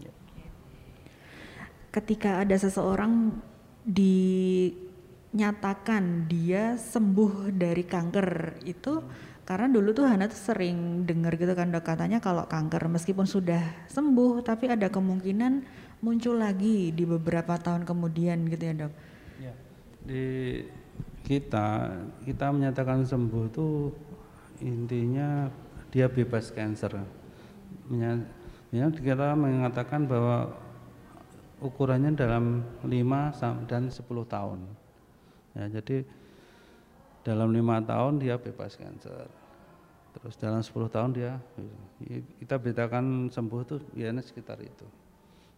Ya. 0.00 0.14
Ketika 1.92 2.40
ada 2.40 2.56
seseorang 2.56 3.36
dinyatakan 3.84 5.44
dia 6.24 6.80
sembuh 6.80 7.52
dari 7.52 7.84
kanker 7.84 8.58
itu 8.64 9.04
karena 9.42 9.66
dulu 9.68 9.90
tuh 9.92 10.06
Hana 10.06 10.30
tuh 10.30 10.38
sering 10.38 11.02
dengar 11.02 11.34
gitu 11.34 11.52
kan 11.52 11.74
dok 11.74 11.82
katanya 11.82 12.22
kalau 12.22 12.46
kanker 12.46 12.86
meskipun 12.86 13.26
sudah 13.26 13.60
sembuh 13.90 14.40
tapi 14.40 14.70
ada 14.70 14.86
kemungkinan 14.86 15.66
muncul 16.00 16.38
lagi 16.38 16.94
di 16.94 17.04
beberapa 17.04 17.58
tahun 17.58 17.82
kemudian 17.82 18.46
gitu 18.48 18.62
ya 18.62 18.74
dok. 18.86 18.92
Ya, 19.42 19.52
di 20.06 20.24
kita 21.26 21.92
kita 22.22 22.54
menyatakan 22.54 23.02
sembuh 23.02 23.44
tuh 23.50 23.92
intinya 24.62 25.50
dia 25.90 26.06
bebas 26.06 26.54
kanker. 26.54 27.02
Ya, 28.72 28.88
kita 28.88 29.34
mengatakan 29.36 30.06
bahwa 30.06 30.54
ukurannya 31.62 32.18
dalam 32.18 32.66
5 32.82 33.70
dan 33.70 33.88
10 33.88 34.02
tahun. 34.26 34.60
Ya, 35.54 35.64
jadi 35.80 36.02
dalam 37.22 37.54
lima 37.54 37.78
tahun 37.78 38.18
dia 38.18 38.34
bebas 38.34 38.74
kanker. 38.74 39.30
Terus 40.12 40.34
dalam 40.36 40.60
10 40.60 40.90
tahun 40.90 41.10
dia 41.14 41.38
kita 42.42 42.58
bedakan 42.58 43.30
sembuh 43.30 43.60
itu 43.62 43.76
biasanya 43.94 44.22
sekitar 44.26 44.58
itu. 44.60 44.86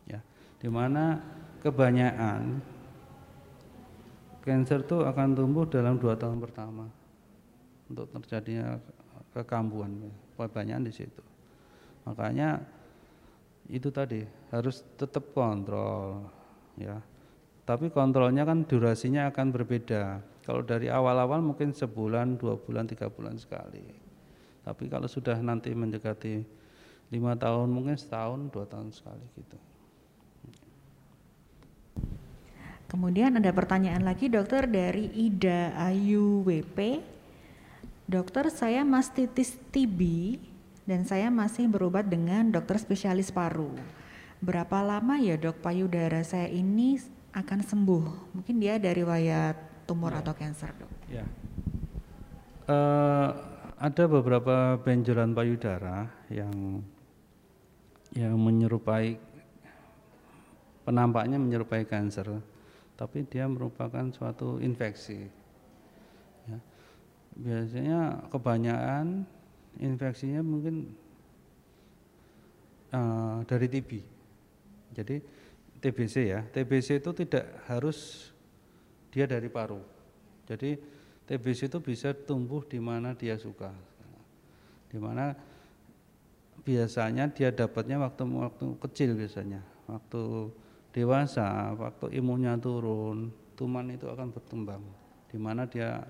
Ya 0.05 0.21
di 0.65 0.69
mana 0.73 1.21
kebanyakan 1.61 2.61
kanker 4.45 4.81
itu 4.85 4.97
akan 5.05 5.29
tumbuh 5.37 5.65
dalam 5.69 5.97
dua 5.97 6.17
tahun 6.17 6.41
pertama 6.41 6.89
untuk 7.89 8.09
terjadinya 8.13 8.81
kekambuhan. 9.33 10.09
Kebanyakan 10.37 10.85
di 10.89 10.93
situ. 10.93 11.23
Makanya 12.05 12.61
itu 13.69 13.89
tadi 13.89 14.25
harus 14.53 14.85
tetap 14.97 15.33
kontrol 15.33 16.29
ya 16.77 17.01
tapi 17.65 17.89
kontrolnya 17.89 18.45
kan 18.45 18.69
durasinya 18.69 19.33
akan 19.33 19.47
berbeda 19.49 20.35
kalau 20.45 20.61
dari 20.61 20.93
awal-awal 20.93 21.41
mungkin 21.41 21.73
sebulan, 21.73 22.37
dua 22.37 22.61
bulan, 22.61 22.85
tiga 22.85 23.09
bulan 23.09 23.41
sekali. 23.41 23.81
Tapi 24.61 24.85
kalau 24.93 25.09
sudah 25.09 25.41
nanti 25.41 25.73
mendekati 25.73 26.45
lima 27.09 27.33
tahun, 27.33 27.73
mungkin 27.73 27.97
setahun, 27.97 28.53
dua 28.53 28.69
tahun 28.69 28.93
sekali 28.93 29.25
gitu. 29.41 29.57
Kemudian 32.93 33.41
ada 33.41 33.51
pertanyaan 33.57 34.05
lagi 34.05 34.29
dokter 34.29 34.69
dari 34.69 35.09
Ida 35.17 35.73
Ayu 35.81 36.45
WP. 36.45 37.01
Dokter, 38.05 38.53
saya 38.53 38.85
mastitis 38.85 39.57
TB 39.73 40.01
dan 40.85 41.09
saya 41.09 41.33
masih 41.33 41.69
berobat 41.69 42.09
dengan 42.09 42.53
dokter 42.53 42.77
spesialis 42.77 43.33
paru. 43.33 43.73
Berapa 44.45 44.85
lama 44.85 45.17
ya 45.17 45.41
dok 45.41 45.65
payudara 45.65 46.21
saya 46.21 46.49
ini 46.53 47.01
akan 47.33 47.61
sembuh? 47.65 48.37
Mungkin 48.37 48.61
dia 48.61 48.77
dari 48.77 49.01
riwayat 49.01 49.89
tumor 49.89 50.13
ya. 50.13 50.21
atau 50.21 50.33
kanker 50.37 50.71
dok? 50.77 50.91
Ya. 51.09 51.25
Uh, 52.65 53.29
ada 53.81 54.05
beberapa 54.09 54.81
benjolan 54.81 55.37
payudara 55.37 56.09
yang 56.33 56.81
yang 58.15 58.37
menyerupai 58.39 59.19
penampaknya 60.85 61.41
menyerupai 61.41 61.89
kanker, 61.89 62.45
tapi 63.01 63.25
dia 63.25 63.49
merupakan 63.49 64.05
suatu 64.13 64.61
infeksi. 64.61 65.33
Ya. 66.45 66.59
Biasanya 67.35 68.29
kebanyakan 68.29 69.25
infeksinya 69.81 70.41
mungkin 70.45 70.91
uh, 72.95 73.43
dari 73.47 73.67
TB. 73.67 73.91
Jadi 74.95 75.17
TBC 75.83 76.15
ya, 76.31 76.41
TBC 76.49 77.03
itu 77.03 77.11
tidak 77.13 77.45
harus 77.67 78.31
dia 79.11 79.27
dari 79.27 79.51
paru. 79.51 79.83
Jadi 80.47 80.79
TBC 81.25 81.69
itu 81.69 81.79
bisa 81.81 82.15
tumbuh 82.15 82.63
di 82.65 82.79
mana 82.79 83.13
dia 83.13 83.35
suka. 83.37 83.73
Di 84.89 84.97
mana 84.97 85.35
biasanya 86.65 87.29
dia 87.29 87.53
dapatnya 87.53 88.01
waktu-waktu 88.01 88.67
kecil 88.81 89.19
biasanya. 89.19 89.61
Waktu 89.85 90.53
dewasa, 90.95 91.75
waktu 91.77 92.17
imunnya 92.17 92.57
turun, 92.57 93.29
tuman 93.59 93.93
itu 93.93 94.09
akan 94.09 94.31
berkembang. 94.31 94.83
Di 95.29 95.37
mana 95.37 95.67
dia 95.67 96.07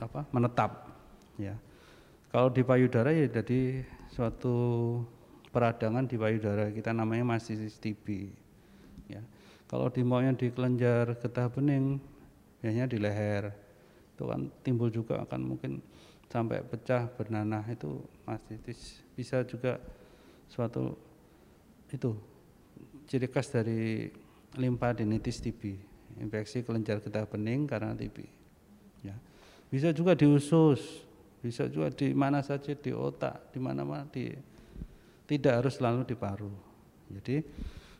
apa? 0.00 0.26
menetap 0.34 0.90
ya. 1.38 1.54
Kalau 2.34 2.50
di 2.50 2.66
payudara 2.66 3.14
ya 3.14 3.30
jadi 3.30 3.86
suatu 4.10 4.56
peradangan 5.54 6.10
di 6.10 6.18
payudara 6.18 6.74
kita 6.74 6.90
namanya 6.90 7.22
mastitis 7.22 7.78
TB 7.78 8.34
ya 9.06 9.22
kalau 9.74 9.88
di 9.88 10.04
maunya 10.04 10.30
di 10.36 10.52
kelenjar 10.52 11.16
getah 11.18 11.48
bening, 11.48 11.98
biasanya 12.60 12.86
di 12.86 12.98
leher. 13.00 13.50
Itu 14.14 14.30
kan 14.30 14.46
timbul 14.62 14.92
juga 14.92 15.24
akan 15.24 15.40
mungkin 15.40 15.82
sampai 16.28 16.62
pecah 16.62 17.10
bernanah 17.10 17.64
itu 17.66 17.98
mastitis. 18.22 19.02
Bisa 19.18 19.42
juga 19.42 19.82
suatu 20.46 20.94
itu 21.90 22.14
ciri 23.10 23.26
khas 23.26 23.50
dari 23.50 24.14
limfadenitis 24.54 25.42
TB, 25.42 25.62
infeksi 26.22 26.62
kelenjar 26.62 27.02
getah 27.02 27.26
bening 27.26 27.66
karena 27.66 27.96
TB. 27.96 28.30
Ya. 29.02 29.18
Bisa 29.72 29.90
juga 29.90 30.14
di 30.14 30.28
usus, 30.28 31.02
bisa 31.44 31.68
juga 31.68 31.92
di 31.92 32.16
mana 32.16 32.40
saja 32.40 32.72
di 32.72 32.88
otak, 32.88 33.52
di 33.52 33.60
mana-mana 33.60 34.08
di 34.08 34.32
tidak 35.28 35.60
harus 35.60 35.76
selalu 35.76 36.08
di 36.08 36.16
paru. 36.16 36.48
Jadi 37.12 37.44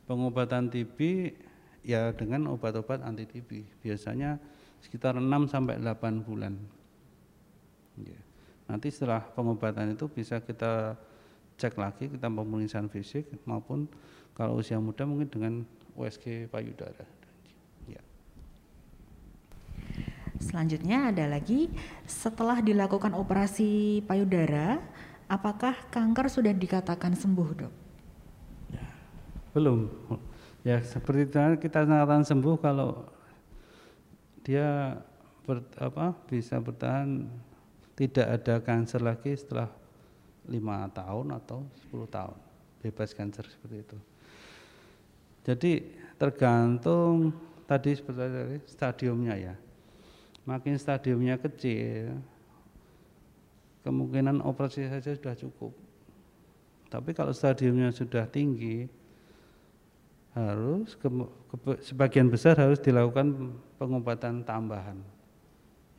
pengobatan 0.09 0.73
TB 0.73 0.99
ya 1.85 2.17
dengan 2.17 2.57
obat-obat 2.57 3.05
anti 3.05 3.29
TB 3.29 3.85
biasanya 3.85 4.41
sekitar 4.81 5.21
6 5.21 5.29
sampai 5.53 5.77
8 5.77 6.25
bulan. 6.25 6.57
Ya. 8.01 8.17
Nanti 8.65 8.89
setelah 8.89 9.21
pengobatan 9.21 9.93
itu 9.93 10.09
bisa 10.09 10.41
kita 10.41 10.97
cek 11.61 11.77
lagi 11.77 12.09
kita 12.09 12.27
pemeriksaan 12.33 12.89
fisik 12.89 13.29
maupun 13.45 13.87
kalau 14.35 14.59
usia 14.59 14.81
muda 14.81 15.05
mungkin 15.05 15.29
dengan 15.29 15.55
USG 15.95 16.49
payudara. 16.49 17.07
Ya. 17.87 18.01
Selanjutnya 20.45 21.09
ada 21.09 21.25
lagi 21.25 21.73
setelah 22.05 22.61
dilakukan 22.61 23.17
operasi 23.17 24.05
payudara, 24.05 24.79
apakah 25.27 25.73
kanker 25.89 26.29
sudah 26.29 26.53
dikatakan 26.53 27.17
sembuh, 27.17 27.49
Dok? 27.65 27.73
Ya, 28.77 28.87
belum 29.57 29.89
Ya 30.65 30.81
seperti 30.81 31.29
itu 31.29 31.69
kita 31.69 31.85
nyatakan 31.85 32.25
sembuh 32.25 32.57
kalau 32.57 33.05
dia 34.41 34.97
ber, 35.45 35.61
apa, 35.77 36.17
bisa 36.25 36.57
bertahan 36.57 37.29
tidak 37.93 38.27
ada 38.41 38.65
kanker 38.65 39.01
lagi 39.05 39.37
setelah 39.37 39.69
lima 40.49 40.89
tahun 40.93 41.37
atau 41.37 41.69
10 41.93 42.09
tahun 42.09 42.37
bebas 42.81 43.13
kanker 43.13 43.45
seperti 43.45 43.77
itu. 43.81 43.99
Jadi 45.45 45.73
tergantung 46.17 47.37
tadi 47.69 47.93
seperti 47.93 48.65
stadiumnya 48.65 49.37
ya. 49.37 49.55
Makin 50.45 50.77
stadiumnya 50.77 51.41
kecil, 51.41 52.21
kemungkinan 53.81 54.45
operasi 54.45 54.89
saja 54.89 55.17
sudah 55.17 55.33
cukup. 55.37 55.73
Tapi 56.93 57.17
kalau 57.17 57.33
stadiumnya 57.33 57.89
sudah 57.91 58.29
tinggi, 58.29 58.85
harus 60.35 60.99
ke, 60.99 61.07
ke, 61.07 61.57
sebagian 61.87 62.27
besar 62.27 62.59
harus 62.59 62.83
dilakukan 62.83 63.55
pengobatan 63.79 64.43
tambahan 64.43 64.99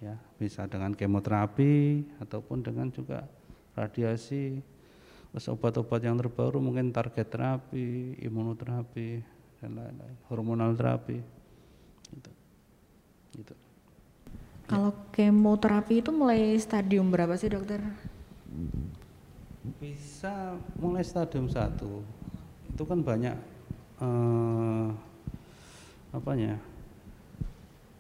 ya 0.04 0.20
bisa 0.36 0.68
dengan 0.68 0.92
kemoterapi 0.92 2.04
ataupun 2.20 2.60
dengan 2.60 2.92
juga 2.92 3.24
radiasi 3.80 4.60
terus 5.32 5.48
obat-obat 5.48 6.04
yang 6.04 6.20
terbaru 6.20 6.60
mungkin 6.60 6.92
target 6.92 7.32
terapi 7.32 8.20
imunoterapi 8.20 9.24
dan 9.64 9.72
lain-lain 9.80 10.18
hormonal 10.28 10.76
terapi 10.76 11.24
gitu. 12.12 12.32
gitu. 13.40 13.56
Kalau 14.66 14.92
kemoterapi 15.14 16.02
itu 16.02 16.10
mulai 16.10 16.58
stadium 16.58 17.14
berapa 17.14 17.38
sih 17.38 17.50
dokter 17.50 17.82
bisa 19.82 20.58
mulai 20.78 21.02
stadium 21.02 21.50
satu 21.50 22.06
itu 22.70 22.84
kan 22.86 23.00
banyak 23.02 23.36
eh, 24.02 24.88
apanya 26.14 26.58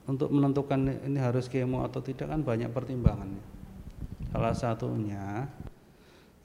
untuk 0.05 0.29
menentukan 0.29 1.01
ini 1.01 1.17
harus 1.17 1.49
kemo 1.49 1.81
atau 1.81 1.97
tidak 1.97 2.29
kan 2.29 2.41
banyak 2.45 2.69
pertimbangannya. 2.69 3.41
Salah 4.29 4.53
satunya 4.53 5.49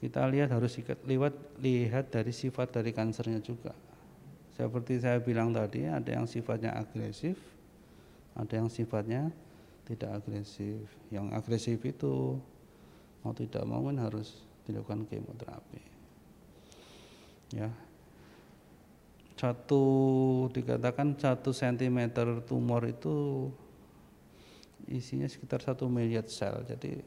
kita 0.01 0.25
lihat 0.25 0.49
harus 0.49 0.73
lihat 0.81 1.33
lihat 1.61 2.05
dari 2.09 2.33
sifat 2.33 2.81
dari 2.81 2.89
kansernya 2.89 3.37
juga. 3.37 3.77
Seperti 4.57 4.97
saya 4.97 5.21
bilang 5.21 5.53
tadi, 5.53 5.85
ada 5.85 6.09
yang 6.09 6.25
sifatnya 6.25 6.73
agresif, 6.73 7.37
ada 8.33 8.53
yang 8.57 8.69
sifatnya 8.69 9.29
tidak 9.85 10.21
agresif. 10.21 10.85
Yang 11.09 11.25
agresif 11.33 11.79
itu 11.85 12.37
mau 13.21 13.33
tidak 13.33 13.63
mau 13.65 13.85
kan 13.85 13.97
harus 14.01 14.41
dilakukan 14.65 15.05
kemoterapi. 15.09 15.81
Ya, 17.51 17.67
satu 19.35 19.83
dikatakan 20.53 21.17
satu 21.17 21.49
sentimeter 21.49 22.45
tumor 22.45 22.85
itu 22.85 23.49
isinya 24.85 25.25
sekitar 25.25 25.65
satu 25.65 25.89
miliar 25.89 26.29
sel. 26.29 26.61
Jadi 26.63 27.01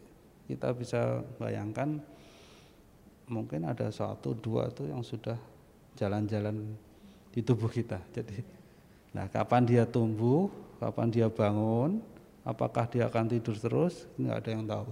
kita 0.50 0.74
bisa 0.74 1.24
bayangkan 1.40 2.02
mungkin 3.30 3.64
ada 3.64 3.88
satu 3.88 4.36
dua 4.36 4.68
itu 4.68 4.90
yang 4.90 5.00
sudah 5.00 5.38
jalan-jalan 5.96 6.74
di 7.30 7.40
tubuh 7.40 7.70
kita. 7.70 8.02
Jadi, 8.12 8.42
nah 9.14 9.30
kapan 9.30 9.62
dia 9.64 9.84
tumbuh, 9.88 10.50
kapan 10.82 11.08
dia 11.08 11.30
bangun, 11.30 12.02
apakah 12.44 12.86
dia 12.86 13.08
akan 13.08 13.26
tidur 13.32 13.56
terus, 13.56 14.04
nggak 14.20 14.36
ada 14.38 14.50
yang 14.52 14.64
tahu. 14.68 14.90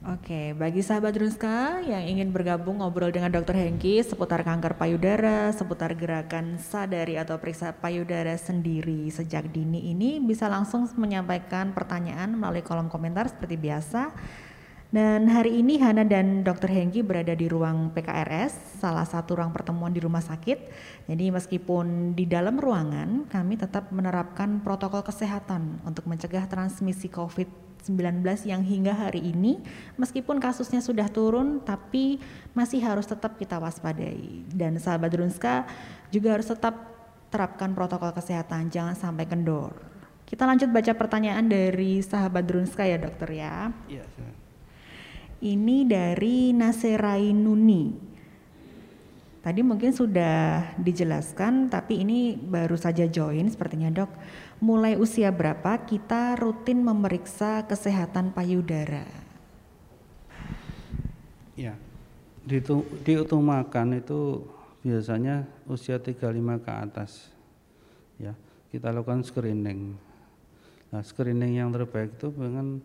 Oke, 0.00 0.56
bagi 0.56 0.80
sahabat 0.80 1.12
Runska 1.12 1.84
yang 1.84 2.00
ingin 2.00 2.32
bergabung 2.32 2.80
ngobrol 2.80 3.12
dengan 3.12 3.28
Dr. 3.28 3.52
Hengki 3.52 4.00
seputar 4.00 4.40
kanker 4.40 4.80
payudara, 4.80 5.52
seputar 5.52 5.92
gerakan 5.92 6.56
sadari 6.56 7.20
atau 7.20 7.36
periksa 7.36 7.76
payudara 7.76 8.32
sendiri 8.40 9.12
sejak 9.12 9.52
dini 9.52 9.92
ini 9.92 10.16
bisa 10.16 10.48
langsung 10.48 10.88
menyampaikan 10.96 11.76
pertanyaan 11.76 12.32
melalui 12.32 12.64
kolom 12.64 12.88
komentar 12.88 13.28
seperti 13.28 13.60
biasa 13.60 14.08
dan 14.90 15.30
hari 15.30 15.62
ini 15.62 15.78
Hana 15.78 16.02
dan 16.02 16.42
Dr. 16.42 16.66
Hengki 16.66 17.06
berada 17.06 17.30
di 17.30 17.46
ruang 17.46 17.94
PKRS, 17.94 18.82
salah 18.82 19.06
satu 19.06 19.38
ruang 19.38 19.54
pertemuan 19.54 19.94
di 19.94 20.02
rumah 20.02 20.18
sakit. 20.18 20.58
Jadi 21.06 21.30
meskipun 21.30 22.18
di 22.18 22.26
dalam 22.26 22.58
ruangan, 22.58 23.30
kami 23.30 23.54
tetap 23.54 23.94
menerapkan 23.94 24.58
protokol 24.58 25.06
kesehatan 25.06 25.78
untuk 25.86 26.10
mencegah 26.10 26.42
transmisi 26.50 27.06
COVID-19 27.06 28.18
yang 28.50 28.66
hingga 28.66 28.90
hari 28.90 29.30
ini, 29.30 29.62
meskipun 29.94 30.42
kasusnya 30.42 30.82
sudah 30.82 31.06
turun, 31.06 31.62
tapi 31.62 32.18
masih 32.50 32.82
harus 32.82 33.06
tetap 33.06 33.38
kita 33.38 33.62
waspadai. 33.62 34.42
Dan 34.50 34.82
sahabat 34.82 35.14
Drunska 35.14 35.70
juga 36.10 36.34
harus 36.34 36.50
tetap 36.50 36.74
terapkan 37.30 37.70
protokol 37.78 38.10
kesehatan, 38.10 38.74
jangan 38.74 38.98
sampai 38.98 39.22
kendor. 39.22 39.70
Kita 40.26 40.50
lanjut 40.50 40.66
baca 40.74 40.98
pertanyaan 40.98 41.46
dari 41.46 42.02
sahabat 42.02 42.42
Drunska 42.42 42.82
ya 42.82 42.98
dokter 42.98 43.30
ya. 43.38 43.70
Iya, 43.86 44.02
ini 45.40 45.88
dari 45.88 46.52
Naserainuni. 46.52 48.12
Tadi 49.40 49.64
mungkin 49.64 49.88
sudah 49.88 50.76
dijelaskan, 50.76 51.72
tapi 51.72 52.04
ini 52.04 52.36
baru 52.36 52.76
saja 52.76 53.08
join 53.08 53.48
sepertinya 53.48 53.88
dok. 53.88 54.12
Mulai 54.60 55.00
usia 55.00 55.32
berapa 55.32 55.80
kita 55.88 56.36
rutin 56.36 56.84
memeriksa 56.84 57.64
kesehatan 57.64 58.36
payudara? 58.36 59.08
Ya, 61.56 61.72
diutamakan 63.00 63.96
itu 63.96 64.44
biasanya 64.84 65.48
usia 65.64 65.96
35 65.96 66.60
ke 66.60 66.72
atas. 66.76 67.32
Ya, 68.20 68.36
kita 68.68 68.92
lakukan 68.92 69.24
screening. 69.24 69.96
Nah, 70.92 71.00
screening 71.00 71.56
yang 71.56 71.72
terbaik 71.72 72.12
itu 72.20 72.28
dengan 72.28 72.84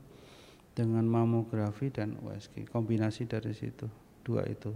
dengan 0.76 1.08
mamografi 1.08 1.88
dan 1.88 2.20
USG 2.20 2.68
kombinasi 2.68 3.24
dari 3.26 3.56
situ 3.56 3.88
dua 4.28 4.44
itu. 4.44 4.76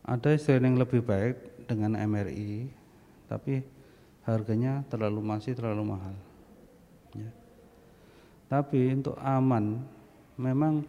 Ada 0.00 0.34
screening 0.40 0.80
lebih 0.80 1.04
baik 1.04 1.68
dengan 1.68 1.94
MRI 2.00 2.72
tapi 3.28 3.60
harganya 4.24 4.82
terlalu 4.88 5.20
masih 5.20 5.52
terlalu 5.52 5.94
mahal. 5.94 6.16
Ya. 7.10 7.26
tapi 8.46 8.94
untuk 8.94 9.18
aman 9.18 9.82
memang 10.38 10.86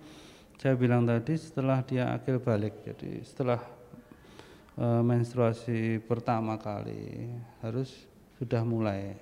saya 0.62 0.78
bilang 0.78 1.02
tadi 1.02 1.34
setelah 1.34 1.82
dia 1.82 2.14
akhir 2.14 2.38
balik 2.46 2.78
jadi 2.86 3.26
setelah 3.26 3.58
e, 4.78 4.86
menstruasi 5.02 5.98
pertama 6.06 6.62
kali 6.62 7.34
harus 7.66 8.06
sudah 8.38 8.62
mulai. 8.62 9.18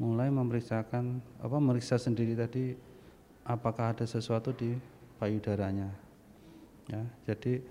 Mulai 0.00 0.28
memeriksakan 0.28 1.20
apa 1.40 1.56
meriksa 1.60 2.00
sendiri 2.00 2.32
tadi 2.32 2.72
apakah 3.46 3.94
ada 3.94 4.04
sesuatu 4.04 4.50
di 4.52 4.74
payudaranya. 5.22 5.88
Ya, 6.86 7.02
jadi 7.26 7.62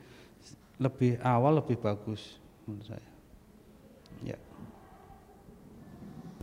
lebih 0.80 1.20
awal 1.24 1.64
lebih 1.64 1.80
bagus 1.80 2.40
menurut 2.68 2.88
saya. 2.88 3.10
Ya. 4.24 4.40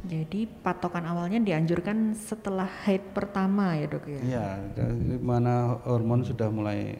Jadi 0.03 0.51
patokan 0.51 1.07
awalnya 1.07 1.39
dianjurkan 1.39 2.17
setelah 2.17 2.67
haid 2.67 3.15
pertama 3.15 3.79
ya 3.79 3.87
dok 3.87 4.05
ya? 4.09 4.21
Iya, 4.21 4.47
mana 5.23 5.79
hormon 5.87 6.27
sudah 6.27 6.51
mulai 6.51 6.99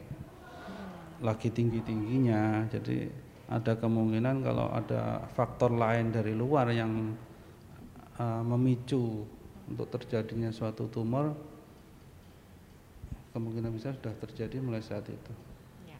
lagi 1.19 1.51
tinggi-tingginya, 1.51 2.67
jadi 2.71 3.11
ada 3.51 3.75
kemungkinan 3.75 4.43
kalau 4.43 4.71
ada 4.71 5.23
faktor 5.35 5.75
lain 5.75 6.15
dari 6.15 6.31
luar 6.31 6.71
yang 6.71 7.15
uh, 8.19 8.43
memicu 8.43 9.27
untuk 9.67 9.87
terjadinya 9.91 10.51
suatu 10.51 10.87
tumor, 10.87 11.35
kemungkinan 13.33 13.73
besar 13.73 13.97
sudah 13.97 14.13
terjadi 14.21 14.61
mulai 14.61 14.79
saat 14.85 15.09
itu. 15.09 15.33
Ya. 15.89 15.97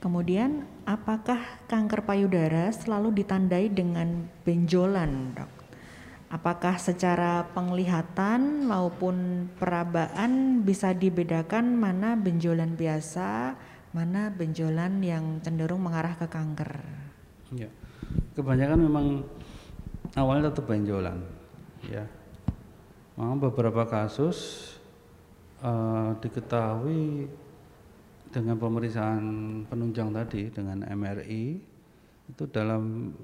Kemudian, 0.00 0.64
apakah 0.88 1.60
kanker 1.68 2.08
payudara 2.08 2.72
selalu 2.72 3.22
ditandai 3.22 3.68
dengan 3.68 4.26
benjolan, 4.42 5.36
dok? 5.36 5.52
Apakah 6.32 6.80
secara 6.80 7.46
penglihatan 7.54 8.66
maupun 8.66 9.46
perabaan 9.54 10.64
bisa 10.66 10.90
dibedakan 10.90 11.78
mana 11.78 12.18
benjolan 12.18 12.74
biasa, 12.74 13.54
mana 13.94 14.34
benjolan 14.34 14.98
yang 14.98 15.38
cenderung 15.44 15.86
mengarah 15.86 16.18
ke 16.18 16.26
kanker? 16.26 16.82
Ya, 17.54 17.70
kebanyakan 18.34 18.80
memang 18.82 19.06
awalnya 20.18 20.50
tetap 20.50 20.66
benjolan, 20.66 21.22
ya 21.86 22.02
memang 23.14 23.38
beberapa 23.38 23.86
kasus 23.86 24.70
uh, 25.62 26.18
diketahui 26.18 27.30
dengan 28.34 28.58
pemeriksaan 28.58 29.22
penunjang 29.70 30.10
tadi 30.10 30.50
dengan 30.50 30.82
MRI 30.82 31.62
itu 32.24 32.44
dalam 32.50 33.14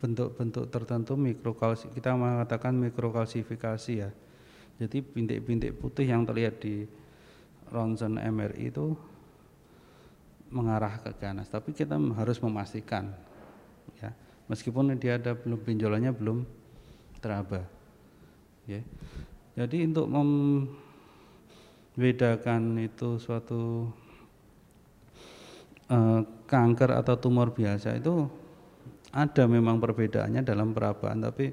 bentuk-bentuk 0.00 0.70
tertentu 0.72 1.18
mikrokalsi 1.18 1.92
kita 1.92 2.16
mengatakan 2.16 2.72
mikrokalsifikasi 2.72 3.92
ya. 3.92 4.10
Jadi 4.78 5.02
bintik-bintik 5.02 5.74
putih 5.74 6.06
yang 6.06 6.22
terlihat 6.22 6.62
di 6.62 6.86
ronsen 7.68 8.16
MRI 8.16 8.72
itu 8.72 8.94
mengarah 10.48 10.96
ke 11.04 11.12
ganas 11.20 11.52
tapi 11.52 11.76
kita 11.76 12.00
harus 12.16 12.40
memastikan 12.40 13.12
ya. 14.00 14.14
Meskipun 14.48 14.96
dia 14.96 15.20
ada 15.20 15.36
belum 15.36 15.60
benjolannya 15.60 16.14
belum 16.16 16.48
teraba 17.20 17.77
ya. 18.68 18.84
Jadi 19.58 19.90
untuk 19.90 20.06
membedakan 21.96 22.78
itu 22.78 23.18
suatu 23.18 23.90
uh, 25.90 26.20
kanker 26.46 26.94
atau 26.94 27.18
tumor 27.18 27.50
biasa 27.50 27.98
itu 27.98 28.28
ada 29.10 29.48
memang 29.48 29.80
perbedaannya 29.80 30.44
dalam 30.44 30.76
perabaan 30.76 31.24
tapi 31.24 31.50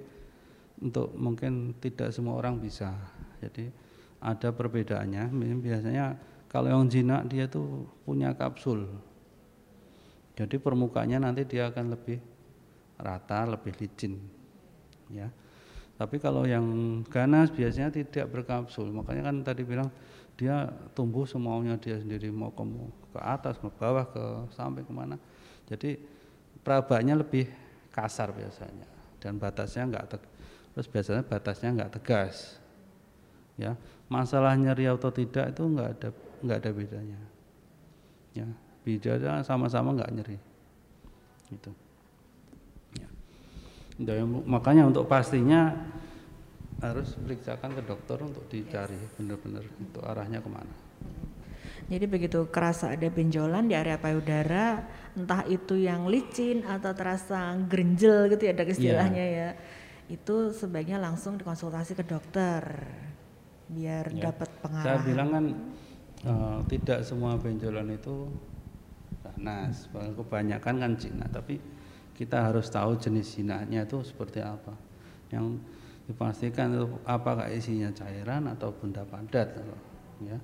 untuk 0.84 1.16
mungkin 1.16 1.74
tidak 1.80 2.12
semua 2.12 2.36
orang 2.38 2.60
bisa. 2.60 2.92
Jadi 3.40 3.72
ada 4.20 4.52
perbedaannya. 4.52 5.32
Biasanya 5.64 6.06
kalau 6.52 6.68
yang 6.72 6.86
jinak 6.92 7.26
dia 7.32 7.48
tuh 7.48 7.88
punya 8.04 8.36
kapsul. 8.36 8.86
Jadi 10.36 10.60
permukaannya 10.60 11.24
nanti 11.24 11.48
dia 11.48 11.72
akan 11.72 11.96
lebih 11.96 12.20
rata, 13.00 13.48
lebih 13.48 13.72
licin. 13.80 14.20
Ya. 15.08 15.32
Tapi 15.96 16.20
kalau 16.20 16.44
yang 16.44 16.66
ganas 17.08 17.48
biasanya 17.56 17.88
tidak 17.88 18.28
berkapsul. 18.28 18.92
Makanya 18.92 19.32
kan 19.32 19.36
tadi 19.48 19.64
bilang 19.64 19.88
dia 20.36 20.68
tumbuh 20.92 21.24
semaunya 21.24 21.80
dia 21.80 21.96
sendiri 21.96 22.28
mau 22.28 22.52
ke, 22.52 22.64
ke 23.16 23.20
atas, 23.24 23.56
ke 23.56 23.68
bawah, 23.80 24.04
ke 24.04 24.24
sampai 24.52 24.84
ke 24.84 24.92
mana. 24.92 25.16
Jadi 25.72 25.96
perabaknya 26.60 27.16
lebih 27.16 27.48
kasar 27.96 28.36
biasanya 28.36 28.88
dan 29.24 29.40
batasnya 29.40 29.88
enggak 29.88 30.06
te, 30.12 30.18
terus 30.76 30.88
biasanya 30.92 31.24
batasnya 31.24 31.70
enggak 31.72 31.92
tegas. 31.96 32.60
Ya, 33.56 33.80
masalah 34.12 34.52
nyeri 34.60 34.92
atau 34.92 35.08
tidak 35.08 35.56
itu 35.56 35.64
enggak 35.64 35.96
ada 35.96 36.10
enggak 36.44 36.58
ada 36.60 36.72
bedanya. 36.76 37.20
Ya, 38.36 38.48
bedanya 38.84 39.40
sama-sama 39.48 39.96
enggak 39.96 40.12
nyeri. 40.12 40.38
Itu. 41.56 41.72
Ya. 43.96 44.28
makanya 44.28 44.84
untuk 44.92 45.08
pastinya 45.08 45.72
harus 46.84 47.16
periksakan 47.16 47.72
ke 47.80 47.82
dokter 47.88 48.20
untuk 48.20 48.44
dicari 48.52 49.00
benar-benar 49.16 49.64
itu 49.64 50.00
arahnya 50.04 50.44
ke 50.44 50.50
mana. 50.52 50.76
Jadi 51.86 52.06
begitu 52.10 52.50
kerasa 52.50 52.98
ada 52.98 53.08
benjolan 53.14 53.70
di 53.70 53.78
area 53.78 54.02
payudara, 54.02 54.84
entah 55.14 55.46
itu 55.46 55.78
yang 55.78 56.10
licin 56.10 56.66
atau 56.66 56.92
terasa 56.98 57.54
gerenjel 57.70 58.26
gitu 58.34 58.50
ya 58.50 58.52
ada 58.58 58.66
istilahnya 58.66 59.22
yeah. 59.22 59.52
ya, 59.54 60.18
itu 60.18 60.50
sebaiknya 60.50 60.98
langsung 60.98 61.38
dikonsultasi 61.38 61.94
ke 61.94 62.04
dokter 62.04 62.66
biar 63.70 64.10
yeah. 64.12 64.34
dapat 64.34 64.50
pengarahan. 64.66 64.98
Saya 64.98 65.00
bilang 65.06 65.30
kan 65.30 65.46
uh, 66.26 66.60
tidak 66.66 67.00
semua 67.06 67.38
benjolan 67.38 67.94
itu 67.94 68.34
ganas, 69.22 69.86
kebanyakan 69.94 70.76
kan 70.82 70.92
Cina, 70.98 71.26
tapi 71.30 71.62
kita 72.16 72.48
harus 72.48 72.72
tahu 72.72 72.96
jenis 72.96 73.36
jinanya 73.36 73.84
itu 73.84 74.00
seperti 74.02 74.40
apa. 74.40 74.72
Yang 75.30 75.60
dipastikan 76.08 76.72
itu 76.72 76.88
apakah 77.04 77.52
isinya 77.52 77.92
cairan 77.92 78.48
atau 78.48 78.72
benda 78.72 79.04
padat 79.04 79.52
ya. 80.24 80.40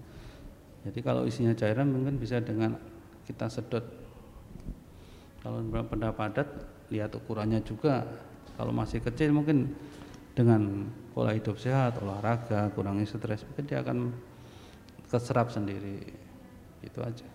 Jadi 0.83 0.99
kalau 0.99 1.23
isinya 1.23 1.55
cairan 1.55 1.87
mungkin 1.87 2.19
bisa 2.19 2.43
dengan 2.43 2.75
kita 3.23 3.47
sedot. 3.47 3.85
Kalau 5.41 5.63
benda 5.63 6.11
padat 6.11 6.47
lihat 6.91 7.15
ukurannya 7.15 7.63
juga. 7.63 8.03
Kalau 8.59 8.75
masih 8.75 8.99
kecil 8.99 9.31
mungkin 9.31 9.71
dengan 10.35 10.91
pola 11.15 11.31
hidup 11.31 11.55
sehat 11.55 11.97
olahraga 12.03 12.67
kurangi 12.75 13.07
stres 13.07 13.47
mungkin 13.47 13.65
dia 13.65 13.79
akan 13.79 14.11
keserap 15.07 15.55
sendiri. 15.55 16.03
Itu 16.83 16.99
aja 16.99 17.30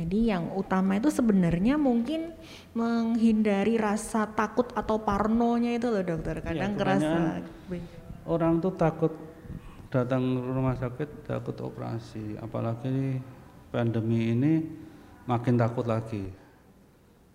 jadi 0.00 0.40
yang 0.40 0.56
utama 0.56 0.96
itu 0.96 1.12
sebenarnya 1.12 1.76
mungkin 1.76 2.32
menghindari 2.72 3.76
rasa 3.76 4.24
takut 4.32 4.72
atau 4.72 4.96
parnonya 5.04 5.76
itu 5.76 5.92
loh 5.92 6.00
dokter. 6.00 6.40
Iya, 6.40 6.44
Kadang 6.48 6.72
ya, 6.72 6.78
kerasa 6.80 7.20
orang 8.24 8.64
tuh 8.64 8.72
takut 8.80 9.12
datang 9.92 10.40
rumah 10.40 10.72
sakit 10.80 11.28
takut 11.28 11.52
operasi, 11.60 12.40
apalagi 12.40 13.20
pandemi 13.68 14.32
ini 14.32 14.64
makin 15.28 15.60
takut 15.60 15.84
lagi. 15.84 16.32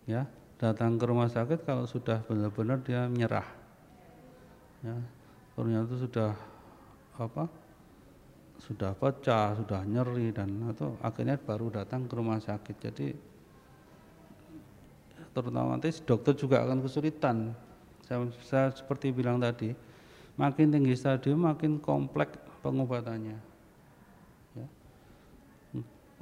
Ya, 0.09 0.25
datang 0.57 0.97
ke 0.97 1.05
rumah 1.05 1.29
sakit 1.29 1.69
kalau 1.69 1.85
sudah 1.85 2.25
benar-benar 2.25 2.81
dia 2.81 3.05
menyerah. 3.05 3.45
Ya, 4.81 4.97
ternyata 5.53 5.93
sudah 6.01 6.33
apa? 7.21 7.45
Sudah 8.61 8.95
pecah, 8.95 9.53
sudah 9.59 9.81
nyeri 9.83 10.31
dan 10.31 10.71
itu 10.71 10.95
akhirnya 11.03 11.35
baru 11.37 11.69
datang 11.69 12.07
ke 12.07 12.13
rumah 12.15 12.39
sakit. 12.39 12.75
Jadi 12.79 13.07
terutama 15.35 15.75
nanti 15.75 15.91
dokter 16.03 16.33
juga 16.33 16.63
akan 16.63 16.79
kesulitan. 16.79 17.51
Saya, 18.05 18.21
saya 18.45 18.67
seperti 18.71 19.11
bilang 19.11 19.41
tadi, 19.41 19.73
makin 20.39 20.71
tinggi 20.71 20.93
stadium 20.95 21.43
makin 21.45 21.81
kompleks 21.81 22.37
pengobatannya. 22.61 23.37
Ya. 24.55 24.67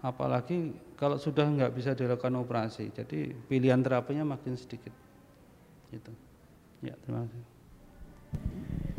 Apalagi 0.02 0.74
kalau 0.98 1.20
sudah 1.20 1.46
nggak 1.48 1.76
bisa 1.76 1.92
dilakukan 1.94 2.34
operasi, 2.40 2.90
jadi 2.92 3.36
pilihan 3.48 3.84
terapinya 3.84 4.36
makin 4.36 4.56
sedikit. 4.56 4.92
Gitu. 5.92 6.12
Ya, 6.84 6.98
terima 7.06 7.28
kasih 7.28 8.92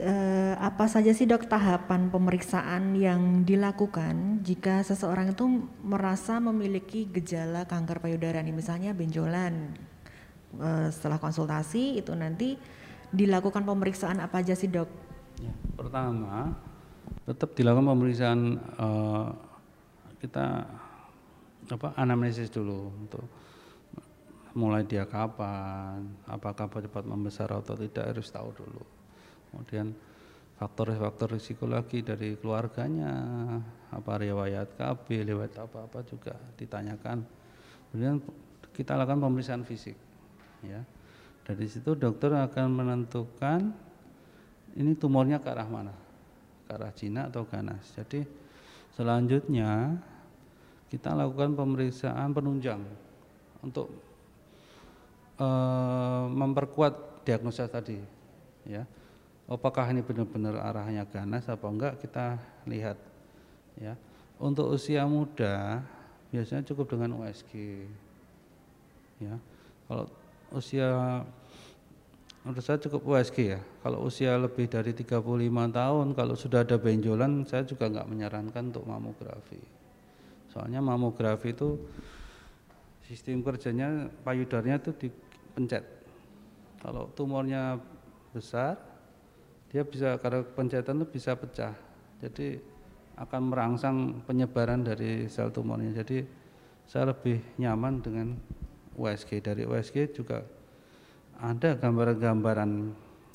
eh, 0.00 0.54
apa 0.56 0.88
saja 0.88 1.12
sih 1.16 1.24
dok 1.24 1.48
tahapan 1.48 2.12
pemeriksaan 2.12 2.96
yang 2.96 3.44
dilakukan 3.48 4.44
jika 4.44 4.84
seseorang 4.84 5.32
itu 5.32 5.44
merasa 5.84 6.40
memiliki 6.40 7.08
gejala 7.08 7.64
kanker 7.64 8.00
payudara 8.00 8.40
nih 8.44 8.52
misalnya 8.52 8.92
benjolan 8.92 9.72
eh, 10.60 10.88
setelah 10.92 11.20
konsultasi 11.20 12.00
itu 12.00 12.12
nanti 12.12 12.60
dilakukan 13.12 13.64
pemeriksaan 13.64 14.20
apa 14.20 14.44
aja 14.44 14.52
sih 14.52 14.68
dok? 14.68 14.88
Ya, 15.40 15.52
pertama 15.76 16.56
tetap 17.24 17.56
dilakukan 17.56 17.88
pemeriksaan 17.96 18.40
eh, 18.60 19.26
kita 20.20 20.46
apa 21.66 21.88
anamnesis 21.98 22.52
dulu 22.52 22.94
untuk 22.94 23.26
mulai 24.56 24.88
dia 24.88 25.04
kapan, 25.04 26.16
apakah 26.24 26.64
cepat 26.64 27.04
membesar 27.04 27.52
atau 27.52 27.76
tidak 27.76 28.16
harus 28.16 28.32
tahu 28.32 28.56
dulu 28.56 28.96
kemudian 29.50 29.94
faktor-faktor 30.56 31.36
risiko 31.36 31.68
lagi 31.68 32.00
dari 32.00 32.32
keluarganya 32.40 33.12
apa 33.92 34.12
riwayat 34.16 34.72
KB 34.74 35.06
riwayat 35.28 35.54
apa-apa 35.60 36.00
juga 36.08 36.34
ditanyakan. 36.56 37.22
Kemudian 37.92 38.24
kita 38.72 38.96
lakukan 38.96 39.20
pemeriksaan 39.20 39.62
fisik 39.68 39.96
ya. 40.64 40.80
Dari 41.46 41.66
situ 41.70 41.94
dokter 41.94 42.34
akan 42.34 42.66
menentukan 42.74 43.70
ini 44.74 44.92
tumornya 44.98 45.38
ke 45.38 45.48
arah 45.48 45.68
mana 45.68 45.94
ke 46.66 46.72
arah 46.74 46.90
Cina 46.90 47.30
atau 47.30 47.46
ganas. 47.46 47.94
Jadi 47.94 48.26
selanjutnya 48.98 49.94
kita 50.90 51.14
lakukan 51.14 51.54
pemeriksaan 51.54 52.34
penunjang 52.34 52.82
untuk 53.62 53.92
e, 55.38 55.48
memperkuat 56.30 57.22
diagnosa 57.26 57.66
tadi 57.70 57.98
ya 58.66 58.86
apakah 59.46 59.86
ini 59.94 60.02
benar-benar 60.02 60.58
arahnya 60.58 61.06
ganas 61.06 61.46
apa 61.46 61.66
enggak 61.70 61.94
kita 62.02 62.38
lihat 62.66 62.98
ya. 63.78 63.94
Untuk 64.36 64.68
usia 64.74 65.06
muda 65.06 65.80
biasanya 66.34 66.66
cukup 66.66 66.98
dengan 66.98 67.22
USG 67.22 67.86
ya. 69.22 69.38
Kalau 69.86 70.06
usia 70.52 71.22
menurut 72.42 72.62
saya 72.62 72.78
cukup 72.82 73.06
USG 73.06 73.56
ya. 73.56 73.60
Kalau 73.86 74.02
usia 74.02 74.34
lebih 74.34 74.66
dari 74.66 74.90
35 74.90 75.22
tahun 75.70 76.06
kalau 76.18 76.34
sudah 76.34 76.66
ada 76.66 76.76
benjolan 76.76 77.46
saya 77.46 77.62
juga 77.62 77.86
enggak 77.86 78.10
menyarankan 78.10 78.74
untuk 78.74 78.84
mamografi. 78.84 79.62
Soalnya 80.50 80.82
mamografi 80.82 81.54
itu 81.54 81.78
sistem 83.06 83.46
kerjanya 83.46 84.10
payudarnya 84.26 84.82
itu 84.82 84.90
dipencet. 85.06 85.86
Kalau 86.82 87.08
tumornya 87.14 87.78
besar 88.34 88.95
dia 89.70 89.82
bisa 89.82 90.16
karena 90.22 90.42
pencetan 90.44 91.02
itu 91.02 91.06
bisa 91.10 91.34
pecah. 91.34 91.74
Jadi 92.22 92.58
akan 93.16 93.42
merangsang 93.48 93.96
penyebaran 94.28 94.84
dari 94.84 95.26
sel 95.26 95.48
tumornya. 95.48 96.04
Jadi 96.04 96.22
saya 96.86 97.10
lebih 97.10 97.42
nyaman 97.58 98.04
dengan 98.04 98.36
USG 98.96 99.42
dari 99.42 99.66
USG 99.66 100.12
juga 100.14 100.44
ada 101.36 101.76
gambaran-gambaran 101.76 102.70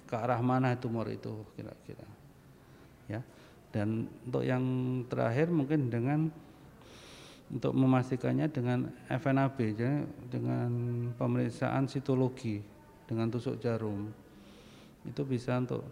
ke 0.10 0.16
arah 0.18 0.42
mana 0.42 0.74
tumor 0.78 1.06
itu 1.10 1.46
kira-kira. 1.54 2.08
Ya. 3.10 3.22
Dan 3.72 4.10
untuk 4.28 4.44
yang 4.44 4.64
terakhir 5.08 5.48
mungkin 5.48 5.88
dengan 5.88 6.28
untuk 7.52 7.76
memastikannya 7.76 8.48
dengan 8.48 8.88
FNAB 9.12 9.58
jadi 9.76 10.08
dengan 10.32 10.72
pemeriksaan 11.20 11.88
sitologi 11.88 12.64
dengan 13.08 13.28
tusuk 13.28 13.60
jarum. 13.60 14.08
Itu 15.04 15.28
bisa 15.28 15.60
untuk 15.60 15.84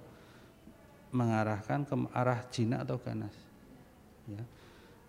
mengarahkan 1.10 1.86
ke 1.86 1.96
arah 2.14 2.40
jinak 2.54 2.86
atau 2.86 2.98
ganas. 3.02 3.34
Ya. 4.30 4.44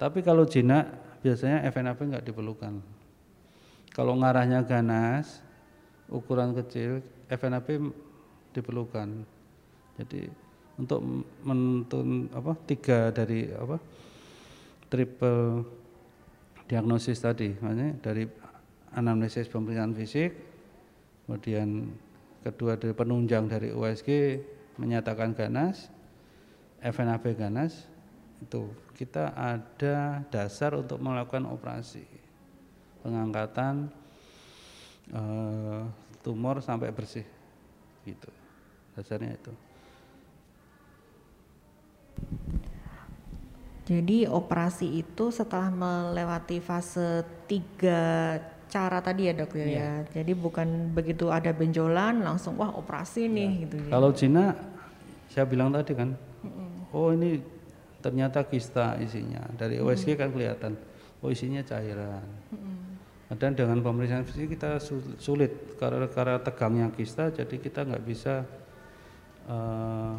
Tapi 0.00 0.24
kalau 0.24 0.48
jinak 0.48 0.88
biasanya 1.20 1.68
FNAP 1.68 2.00
nggak 2.00 2.24
diperlukan. 2.24 2.80
Kalau 3.92 4.16
ngarahnya 4.16 4.64
ganas, 4.64 5.44
ukuran 6.08 6.56
kecil, 6.56 7.04
FNAP 7.28 7.92
diperlukan. 8.56 9.28
Jadi 10.00 10.30
untuk 10.80 11.04
menentukan 11.44 12.32
apa 12.32 12.52
tiga 12.64 13.12
dari 13.12 13.52
apa 13.52 13.76
triple 14.88 15.68
diagnosis 16.64 17.20
tadi, 17.20 17.52
maksudnya 17.60 17.98
dari 18.00 18.24
anamnesis 18.96 19.50
pemeriksaan 19.52 19.92
fisik, 19.92 20.30
kemudian 21.26 21.92
kedua 22.40 22.80
dari 22.80 22.94
penunjang 22.96 23.46
dari 23.46 23.68
USG, 23.70 24.08
menyatakan 24.80 25.36
ganas, 25.36 25.92
FNAB 26.80 27.36
ganas, 27.36 27.84
itu 28.40 28.72
kita 28.96 29.36
ada 29.36 30.24
dasar 30.32 30.72
untuk 30.72 30.96
melakukan 30.96 31.44
operasi 31.44 32.08
pengangkatan 33.04 33.92
e, 35.12 35.22
tumor 36.24 36.64
sampai 36.64 36.88
bersih, 36.88 37.28
gitu. 38.08 38.32
Dasarnya 38.96 39.36
itu. 39.36 39.52
Jadi 43.90 44.22
operasi 44.24 45.02
itu 45.02 45.34
setelah 45.34 45.68
melewati 45.68 46.62
fase 46.62 47.26
tiga 47.50 48.38
cara 48.70 49.02
tadi 49.02 49.26
ya 49.26 49.34
dok 49.34 49.52
ya. 49.58 49.66
ya. 49.66 49.90
Jadi 50.14 50.32
bukan 50.38 50.94
begitu 50.94 51.26
ada 51.26 51.50
benjolan 51.50 52.22
langsung 52.22 52.54
wah 52.54 52.70
operasi 52.70 53.26
nih 53.26 53.50
ya. 53.50 53.60
gitu. 53.66 53.76
Ya. 53.82 53.90
Kalau 53.90 54.10
Cina 54.14 54.44
saya 55.30 55.46
bilang 55.46 55.70
tadi 55.70 55.94
kan, 55.94 56.12
mm 56.42 56.68
oh 56.90 57.14
ini 57.14 57.38
ternyata 58.02 58.42
kista 58.50 58.98
isinya. 58.98 59.46
Dari 59.54 59.78
USG 59.78 60.18
kan 60.18 60.34
kelihatan, 60.34 60.74
oh 61.22 61.30
isinya 61.30 61.62
cairan. 61.62 62.26
Mm 62.50 62.80
dan 63.38 63.54
dengan 63.54 63.78
pemeriksaan 63.78 64.26
fisik 64.26 64.58
kita 64.58 64.82
sulit. 65.22 65.78
Karena 65.78 66.10
karena 66.10 66.42
tegangnya 66.42 66.90
kista 66.90 67.30
jadi 67.30 67.62
kita 67.62 67.86
nggak 67.86 68.02
bisa 68.02 68.42
uh, 69.46 70.18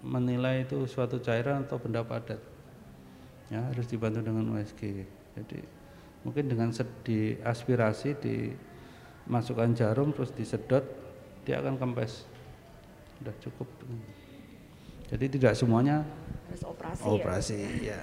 menilai 0.00 0.64
itu 0.64 0.88
suatu 0.88 1.20
cairan 1.20 1.68
atau 1.68 1.76
benda 1.76 2.00
padat. 2.00 2.40
Ya 3.52 3.60
harus 3.60 3.84
dibantu 3.84 4.24
dengan 4.24 4.56
USG 4.56 5.04
jadi 5.36 5.60
mungkin 6.24 6.48
dengan 6.48 6.72
di 7.04 7.36
aspirasi 7.44 8.16
dimasukkan 8.16 9.76
jarum 9.76 10.16
terus 10.16 10.32
disedot 10.32 10.84
dia 11.44 11.60
akan 11.60 11.76
kempes. 11.76 12.24
Sudah 13.20 13.36
cukup 13.44 13.68
jadi 15.08 15.26
tidak 15.28 15.52
semuanya 15.56 16.04
harus 16.48 16.62
operasi 16.64 17.02
operasi 17.02 17.56
ya, 17.82 17.96
ya. 17.96 18.02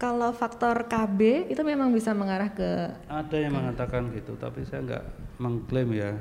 Kalau 0.00 0.32
faktor 0.32 0.88
KB 0.88 1.52
itu 1.52 1.60
memang 1.60 1.92
bisa 1.92 2.16
mengarah 2.16 2.48
ke 2.56 2.88
Ada 3.04 3.36
yang 3.36 3.52
mengatakan 3.52 4.08
gitu, 4.16 4.32
tapi 4.40 4.64
saya 4.64 4.80
nggak 4.80 5.04
mengklaim 5.36 5.92
ya. 5.92 6.16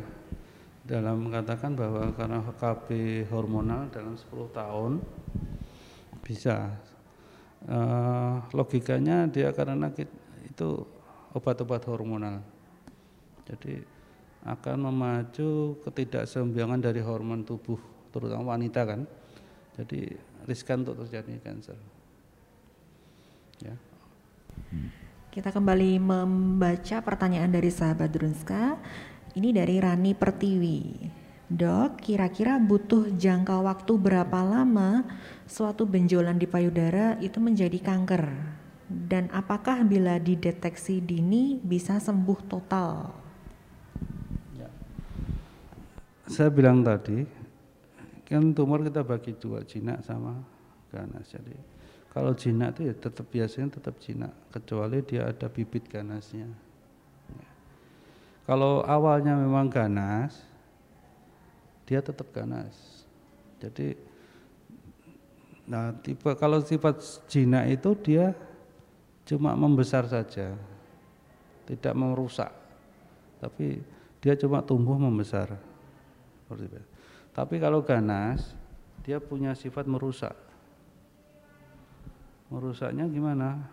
Dalam 0.83 1.23
mengatakan 1.23 1.79
bahwa 1.79 2.11
karena 2.11 2.43
KB 2.43 2.87
hormonal 3.31 3.87
dalam 3.87 4.19
10 4.19 4.51
tahun 4.51 4.91
bisa. 6.19 6.75
Uh, 7.59 8.39
logikanya 8.55 9.27
dia 9.27 9.51
karena 9.51 9.91
itu 10.43 10.69
obat-obat 11.35 11.83
hormonal. 11.87 12.39
Jadi 13.47 13.79
akan 14.43 14.91
memacu 14.91 15.75
ketidakseimbangan 15.83 16.79
dari 16.79 17.03
hormon 17.03 17.43
tubuh 17.43 17.79
terutama 18.15 18.55
wanita 18.55 18.81
kan 18.87 19.03
jadi 19.79 20.19
riskan 20.43 20.83
untuk 20.83 21.07
terjadi 21.07 21.39
kanker 21.39 21.79
Ya. 23.59 23.75
Kita 25.29 25.51
kembali 25.51 25.99
membaca 25.99 27.03
pertanyaan 27.03 27.51
dari 27.51 27.67
sahabat 27.67 28.07
Drunska. 28.07 28.79
Ini 29.35 29.51
dari 29.51 29.83
Rani 29.83 30.15
Pertiwi. 30.15 30.79
Dok, 31.51 31.99
kira-kira 31.99 32.55
butuh 32.55 33.11
jangka 33.19 33.59
waktu 33.59 33.93
berapa 33.99 34.39
lama 34.47 35.03
suatu 35.43 35.83
benjolan 35.83 36.39
di 36.39 36.47
payudara 36.47 37.19
itu 37.19 37.43
menjadi 37.43 37.83
kanker? 37.83 38.31
Dan 38.87 39.27
apakah 39.35 39.83
bila 39.83 40.15
dideteksi 40.23 41.03
dini 41.03 41.59
bisa 41.59 41.99
sembuh 41.99 42.39
total? 42.47 43.11
Ya. 44.55 44.71
Saya 46.31 46.47
bilang 46.47 46.79
tadi, 46.79 47.27
kan 48.29 48.53
tumor 48.53 48.85
kita 48.85 49.01
bagi 49.01 49.33
dua, 49.33 49.65
jinak 49.65 50.05
sama 50.05 50.37
ganas. 50.93 51.25
Jadi 51.33 51.57
kalau 52.13 52.37
jinak 52.37 52.77
itu 52.77 52.89
ya 52.89 52.93
tetap 52.93 53.25
biasanya 53.29 53.67
tetap 53.73 53.97
jinak, 53.97 54.33
kecuali 54.53 55.01
dia 55.01 55.29
ada 55.29 55.49
bibit 55.49 55.89
ganasnya. 55.89 56.45
Ya. 57.33 57.49
Kalau 58.45 58.85
awalnya 58.85 59.33
memang 59.33 59.69
ganas, 59.69 60.45
dia 61.89 62.05
tetap 62.05 62.29
ganas. 62.29 63.05
Jadi, 63.57 63.97
nah 65.65 65.89
tipe 66.01 66.29
kalau 66.37 66.61
sifat 66.61 67.01
jinak 67.29 67.65
itu 67.77 67.93
dia 67.97 68.37
cuma 69.25 69.57
membesar 69.57 70.05
saja, 70.09 70.57
tidak 71.69 71.93
merusak, 71.93 72.49
tapi 73.37 73.81
dia 74.17 74.33
cuma 74.33 74.65
tumbuh 74.65 74.97
membesar. 74.97 75.61
Tapi 77.39 77.55
kalau 77.55 77.79
ganas, 77.87 78.51
dia 78.99 79.15
punya 79.23 79.55
sifat 79.55 79.87
merusak. 79.87 80.35
Merusaknya 82.51 83.07
gimana? 83.07 83.63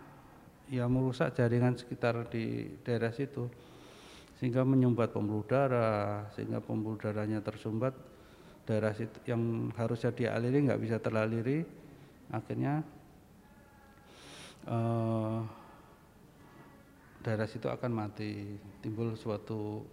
Ya 0.71 0.87
merusak 0.87 1.35
jaringan 1.35 1.75
sekitar 1.75 2.31
di 2.31 2.79
daerah 2.87 3.11
situ. 3.11 3.51
Sehingga 4.39 4.63
menyumbat 4.63 5.11
pembuluh 5.11 5.43
darah 5.43 6.31
sehingga 6.31 6.63
pembuluh 6.63 6.95
darahnya 6.95 7.43
tersumbat 7.43 7.91
daerah 8.63 8.95
situ 8.95 9.19
yang 9.27 9.67
harusnya 9.75 10.15
dialiri 10.15 10.63
nggak 10.67 10.81
bisa 10.83 10.99
terlaliri 10.99 11.65
akhirnya 12.29 12.83
eh, 14.67 15.39
daerah 17.19 17.47
situ 17.49 17.67
akan 17.67 17.91
mati 17.91 18.61
timbul 18.79 19.17
suatu 19.19 19.83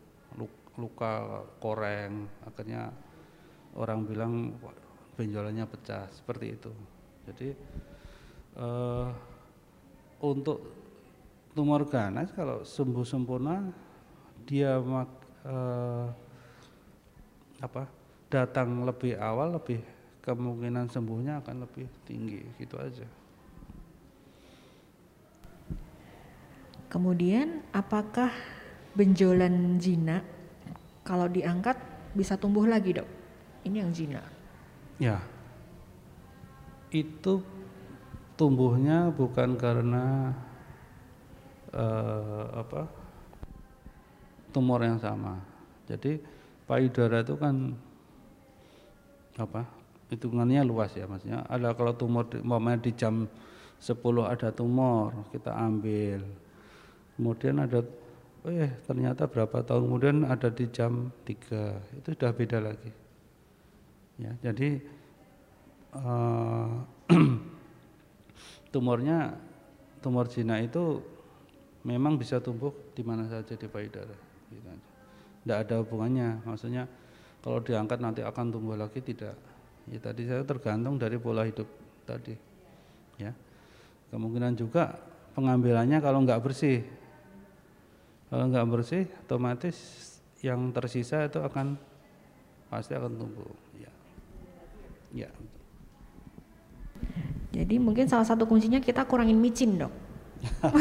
luka 0.79 1.43
koreng. 1.59 2.29
Akhirnya 2.47 3.14
orang 3.75 4.07
bilang 4.07 4.55
benjolannya 5.15 5.67
pecah 5.67 6.11
seperti 6.11 6.47
itu 6.55 6.73
jadi 7.25 7.49
uh, 8.59 9.09
untuk 10.25 10.59
tumor 11.55 11.87
ganas 11.87 12.35
kalau 12.35 12.67
sembuh 12.67 13.07
sempurna 13.07 13.63
dia 14.45 14.77
uh, 14.81 16.07
apa 17.63 17.83
datang 18.29 18.83
lebih 18.83 19.15
awal 19.17 19.57
lebih 19.57 19.79
kemungkinan 20.25 20.91
sembuhnya 20.91 21.45
akan 21.45 21.69
lebih 21.69 21.87
tinggi 22.09 22.41
gitu 22.57 22.81
aja. 22.81 23.07
Kemudian 26.89 27.61
apakah 27.75 28.31
benjolan 28.95 29.77
jinak 29.77 30.25
kalau 31.05 31.29
diangkat 31.29 31.77
bisa 32.15 32.39
tumbuh 32.41 32.65
lagi 32.65 32.97
dok? 32.97 33.11
Ini 33.65 33.77
yang 33.81 33.93
jinak. 33.97 34.29
Ya, 35.01 35.19
itu 36.95 37.43
tumbuhnya 38.39 39.11
bukan 39.11 39.59
karena 39.59 40.31
uh, 41.75 42.47
apa 42.55 42.87
tumor 44.55 44.85
yang 44.85 45.03
sama. 45.03 45.43
Jadi 45.91 46.23
payudara 46.69 47.27
itu 47.27 47.35
kan 47.35 47.75
apa 49.35 49.67
hitungannya 50.13 50.63
luas 50.63 50.95
ya 50.95 51.11
maksudnya. 51.11 51.43
Ada 51.51 51.75
kalau 51.75 51.97
tumor 51.99 52.31
umpamanya 52.31 52.87
di 52.87 52.93
jam 52.95 53.27
10 53.83 53.99
ada 54.23 54.55
tumor 54.55 55.27
kita 55.35 55.51
ambil. 55.51 56.23
Kemudian 57.19 57.59
ada 57.65 57.83
eh 58.45 58.71
ternyata 58.85 59.25
berapa 59.25 59.65
tahun 59.65 59.89
kemudian 59.89 60.17
ada 60.29 60.53
di 60.53 60.69
jam 60.69 61.09
3 61.25 61.97
itu 61.97 62.09
sudah 62.13 62.31
beda 62.37 62.61
lagi 62.61 63.04
ya 64.21 64.33
jadi 64.45 64.83
uh, 65.99 66.83
tumornya 68.73 69.35
tumor 69.99 70.31
jinak 70.31 70.71
itu 70.71 71.03
memang 71.85 72.19
bisa 72.19 72.39
tumbuh 72.39 72.75
di 72.95 73.03
mana 73.03 73.27
saja 73.27 73.55
di 73.55 73.67
payudara 73.67 74.17
gitu 74.51 74.95
tidak 75.45 75.59
ada 75.69 75.85
hubungannya. 75.85 76.41
Maksudnya 76.49 76.89
kalau 77.45 77.61
diangkat 77.61 78.01
nanti 78.01 78.25
akan 78.25 78.49
tumbuh 78.49 78.81
lagi 78.81 79.05
tidak. 79.05 79.37
Ya 79.85 80.01
tadi 80.01 80.25
saya 80.25 80.41
tergantung 80.49 80.97
dari 80.97 81.21
pola 81.21 81.45
hidup 81.45 81.69
tadi 82.09 82.33
ya. 83.21 83.29
Kemungkinan 84.09 84.57
juga 84.57 84.97
pengambilannya 85.37 86.01
kalau 86.01 86.25
nggak 86.25 86.41
bersih. 86.41 86.81
Kalau 88.33 88.49
nggak 88.49 88.67
bersih 88.73 89.05
otomatis 89.29 89.77
yang 90.41 90.73
tersisa 90.73 91.29
itu 91.29 91.45
akan 91.45 91.77
pasti 92.73 92.97
akan 92.97 93.13
tumbuh 93.15 93.47
ya 93.77 93.93
ya 95.15 95.31
jadi 97.55 97.79
mungkin 97.79 98.11
salah 98.11 98.27
satu 98.27 98.51
kuncinya 98.51 98.83
kita 98.83 99.07
kurangin 99.07 99.39
micin 99.39 99.79
dok. 99.79 99.95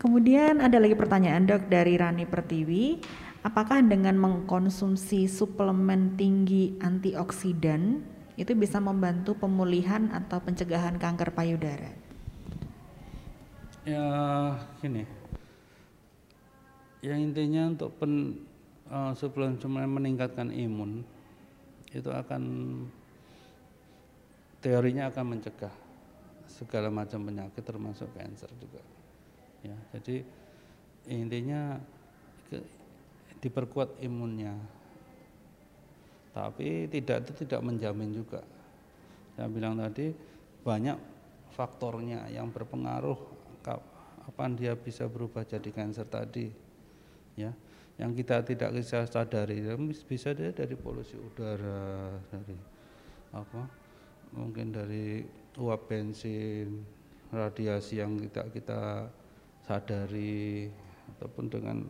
Kemudian 0.00 0.64
ada 0.64 0.80
lagi 0.80 0.96
pertanyaan 0.96 1.44
dok 1.44 1.68
dari 1.68 2.00
Rani 2.00 2.24
Pertiwi, 2.24 3.04
apakah 3.44 3.84
dengan 3.84 4.16
mengkonsumsi 4.16 5.28
suplemen 5.28 6.16
tinggi 6.16 6.80
antioksidan 6.80 8.00
itu 8.40 8.56
bisa 8.56 8.80
membantu 8.80 9.36
pemulihan 9.36 10.08
atau 10.08 10.40
pencegahan 10.40 10.96
kanker 10.96 11.36
payudara? 11.36 11.92
Ya 13.84 14.08
gini, 14.80 15.04
yang 17.04 17.20
intinya 17.20 17.68
untuk 17.76 17.92
pen, 18.00 18.40
uh, 18.90 19.12
suplemen 19.14 19.56
meningkatkan 19.88 20.50
imun 20.50 21.06
itu 21.90 22.10
akan 22.10 22.42
teorinya 24.62 25.08
akan 25.10 25.24
mencegah 25.34 25.74
segala 26.46 26.92
macam 26.92 27.24
penyakit 27.24 27.62
termasuk 27.62 28.10
kanker 28.12 28.50
juga. 28.60 28.82
Ya, 29.64 29.76
jadi 29.96 30.22
intinya 31.08 31.80
ke, 32.50 32.60
diperkuat 33.40 34.02
imunnya. 34.04 34.54
Tapi 36.30 36.86
tidak 36.86 37.26
itu 37.26 37.42
tidak 37.46 37.64
menjamin 37.64 38.14
juga. 38.14 38.44
Saya 39.34 39.50
bilang 39.50 39.80
tadi 39.80 40.14
banyak 40.62 40.98
faktornya 41.56 42.30
yang 42.30 42.52
berpengaruh 42.54 43.18
kapan 43.64 44.54
dia 44.54 44.78
bisa 44.78 45.10
berubah 45.10 45.42
jadi 45.42 45.70
kanker 45.74 46.06
tadi. 46.06 46.46
Ya 47.34 47.50
yang 48.00 48.16
kita 48.16 48.40
tidak 48.40 48.72
bisa 48.72 49.04
sadari 49.04 49.60
bisa 50.08 50.32
dia 50.32 50.56
dari 50.56 50.72
polusi 50.72 51.20
udara 51.20 52.16
dari 52.32 52.56
apa 53.36 53.62
mungkin 54.32 54.72
dari 54.72 55.20
uap 55.60 55.84
bensin 55.84 56.80
radiasi 57.28 58.00
yang 58.00 58.16
tidak 58.24 58.56
kita 58.56 59.04
sadari 59.68 60.72
ataupun 61.16 61.46
dengan 61.52 61.84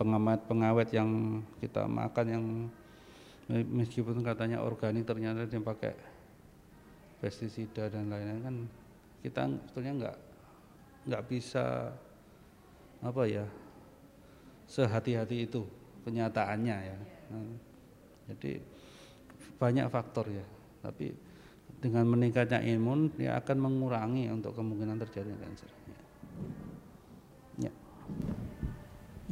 pengamat-pengawet 0.00 0.96
yang 0.96 1.42
kita 1.60 1.84
makan 1.84 2.26
yang 2.26 2.44
meskipun 3.48 4.24
katanya 4.24 4.64
organik 4.64 5.04
ternyata 5.04 5.44
dia 5.44 5.60
pakai 5.60 5.92
pestisida 7.20 7.92
dan 7.92 8.08
lain-lain 8.08 8.40
kan 8.40 8.56
kita 9.20 9.42
sebetulnya 9.68 9.92
nggak 10.00 10.16
nggak 11.10 11.22
bisa 11.28 11.92
apa 13.02 13.22
ya 13.28 13.46
sehati-hati 14.68 15.48
itu 15.48 15.64
kenyataannya 16.04 16.76
ya 16.76 16.98
nah, 17.32 17.56
jadi 18.30 18.62
banyak 19.58 19.86
faktor 19.90 20.30
ya 20.30 20.46
tapi 20.84 21.12
dengan 21.78 22.04
meningkatnya 22.10 22.58
imun 22.74 23.14
dia 23.14 23.38
akan 23.38 23.56
mengurangi 23.58 24.26
untuk 24.34 24.54
kemungkinan 24.58 24.98
terjadinya 25.06 25.38
kanker. 25.46 25.70
Ya. 25.86 25.98
ya. 27.70 27.72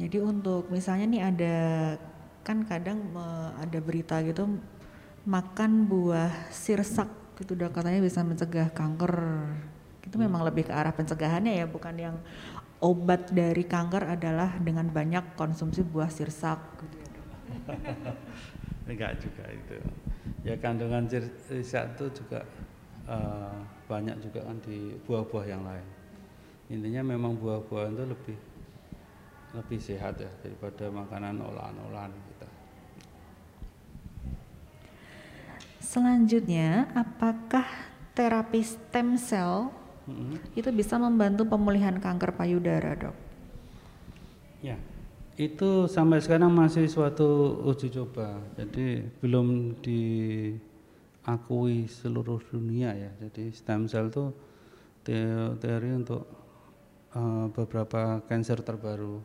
Jadi 0.05 0.17
untuk 0.23 0.71
misalnya 0.71 1.05
nih 1.11 1.23
ada 1.27 1.57
kan 2.47 2.63
kadang 2.63 3.11
ada 3.59 3.79
berita 3.83 4.23
gitu 4.23 4.47
makan 5.27 5.91
buah 5.91 6.31
sirsak 6.47 7.11
itu 7.43 7.51
udah 7.51 7.67
katanya 7.67 7.99
bisa 7.99 8.23
mencegah 8.23 8.71
kanker. 8.71 9.13
Itu 10.07 10.15
hmm. 10.15 10.23
memang 10.23 10.47
lebih 10.47 10.71
ke 10.71 10.73
arah 10.73 10.95
pencegahannya 10.95 11.59
ya, 11.59 11.67
bukan 11.67 11.95
yang 11.99 12.15
obat 12.81 13.33
dari 13.33 13.65
kanker 13.65 14.05
adalah 14.05 14.61
dengan 14.61 14.89
banyak 14.89 15.33
konsumsi 15.33 15.81
buah 15.81 16.09
sirsak 16.09 16.59
gitu 16.85 16.97
ya. 17.01 17.09
Enggak 18.89 19.19
juga 19.19 19.43
itu. 19.51 19.77
Ya 20.45 20.55
kandungan 20.55 21.09
zat 21.09 21.97
itu 21.97 22.05
juga 22.23 22.45
uh, 23.09 23.59
banyak 23.89 24.15
juga 24.23 24.45
kan 24.45 24.57
di 24.63 24.95
buah-buah 25.03 25.45
yang 25.47 25.63
lain. 25.65 25.87
Intinya 26.67 27.15
memang 27.15 27.35
buah-buah 27.39 27.91
itu 27.91 28.03
lebih 28.07 28.37
lebih 29.55 29.79
sehat 29.79 30.19
ya 30.19 30.31
daripada 30.43 30.91
makanan 30.91 31.39
olahan-olahan 31.39 32.11
kita. 32.11 32.47
Selanjutnya 35.79 36.91
apakah 36.93 37.65
terapi 38.11 38.59
stem 38.59 39.15
cell 39.15 39.71
mm-hmm. 40.07 40.57
itu 40.57 40.69
bisa 40.71 40.95
membantu 40.97 41.45
pemulihan 41.45 41.99
kanker 41.99 42.33
payudara 42.33 42.95
dok 42.95 43.15
ya 44.63 44.79
itu 45.37 45.85
sampai 45.85 46.17
sekarang 46.17 46.49
masih 46.49 46.89
suatu 46.89 47.61
uji 47.61 47.93
coba, 47.93 48.41
jadi 48.57 49.05
belum 49.21 49.77
diakui 49.85 50.57
seluruh 51.85 52.41
dunia 52.41 52.97
ya. 52.97 53.13
Jadi 53.21 53.53
stem 53.53 53.85
cell 53.85 54.09
itu 54.09 54.33
teori 55.61 55.93
untuk 55.93 56.25
uh, 57.13 57.53
beberapa 57.53 58.17
kanker 58.25 58.65
terbaru 58.65 59.21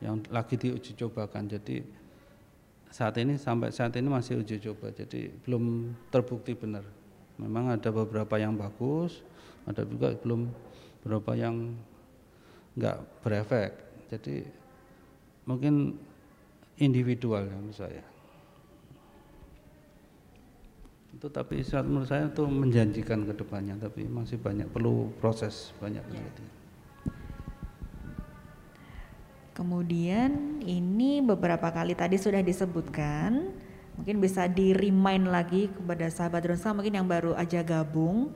yang 0.00 0.24
lagi 0.32 0.56
diuji 0.56 0.96
cobakan. 0.96 1.52
Jadi 1.52 1.84
saat 2.88 3.20
ini 3.20 3.36
sampai 3.36 3.76
saat 3.76 3.92
ini 4.00 4.08
masih 4.08 4.40
uji 4.40 4.56
coba, 4.56 4.88
jadi 4.88 5.28
belum 5.44 5.92
terbukti 6.08 6.56
benar. 6.56 6.88
Memang 7.36 7.76
ada 7.76 7.92
beberapa 7.92 8.40
yang 8.40 8.56
bagus, 8.56 9.20
ada 9.70 9.86
juga 9.86 10.12
belum 10.20 10.50
beberapa 11.02 11.32
yang 11.38 11.74
nggak 12.74 12.98
berefek. 13.22 13.72
Jadi 14.10 14.42
mungkin 15.46 15.96
individual 16.78 17.46
ya 17.46 17.56
menurut 17.56 17.78
saya. 17.78 18.04
Itu 21.10 21.26
tapi 21.28 21.60
saat 21.60 21.84
menurut 21.84 22.08
saya 22.08 22.30
itu 22.30 22.46
menjanjikan 22.46 23.26
ke 23.26 23.34
depannya 23.34 23.76
tapi 23.76 24.06
masih 24.06 24.38
banyak 24.40 24.66
perlu 24.70 25.10
proses 25.18 25.74
banyak 25.78 26.02
penelitian. 26.06 26.50
Kemudian 29.50 30.62
ini 30.64 31.20
beberapa 31.20 31.68
kali 31.68 31.92
tadi 31.92 32.16
sudah 32.16 32.40
disebutkan 32.40 33.52
mungkin 34.00 34.16
bisa 34.16 34.48
di 34.48 34.72
remind 34.72 35.28
lagi 35.28 35.68
kepada 35.68 36.08
sahabat 36.08 36.48
Ronsa 36.48 36.72
mungkin 36.72 36.96
yang 36.96 37.04
baru 37.04 37.36
aja 37.36 37.60
gabung 37.60 38.32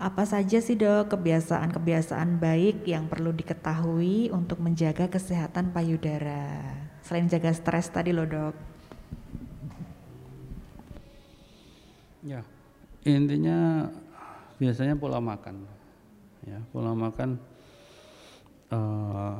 apa 0.00 0.24
saja 0.24 0.64
sih 0.64 0.80
dok 0.80 1.12
kebiasaan-kebiasaan 1.12 2.40
baik 2.40 2.88
yang 2.88 3.04
perlu 3.04 3.36
diketahui 3.36 4.32
untuk 4.32 4.56
menjaga 4.56 5.12
kesehatan 5.12 5.76
payudara? 5.76 6.64
Selain 7.04 7.28
jaga 7.28 7.52
stres 7.52 7.92
tadi 7.92 8.08
loh 8.16 8.24
dok. 8.24 8.56
Ya, 12.24 12.40
intinya 13.04 13.92
biasanya 14.56 14.96
pola 14.96 15.20
makan. 15.20 15.68
Ya, 16.48 16.64
pola 16.72 16.96
makan 16.96 17.36
uh, 18.72 19.36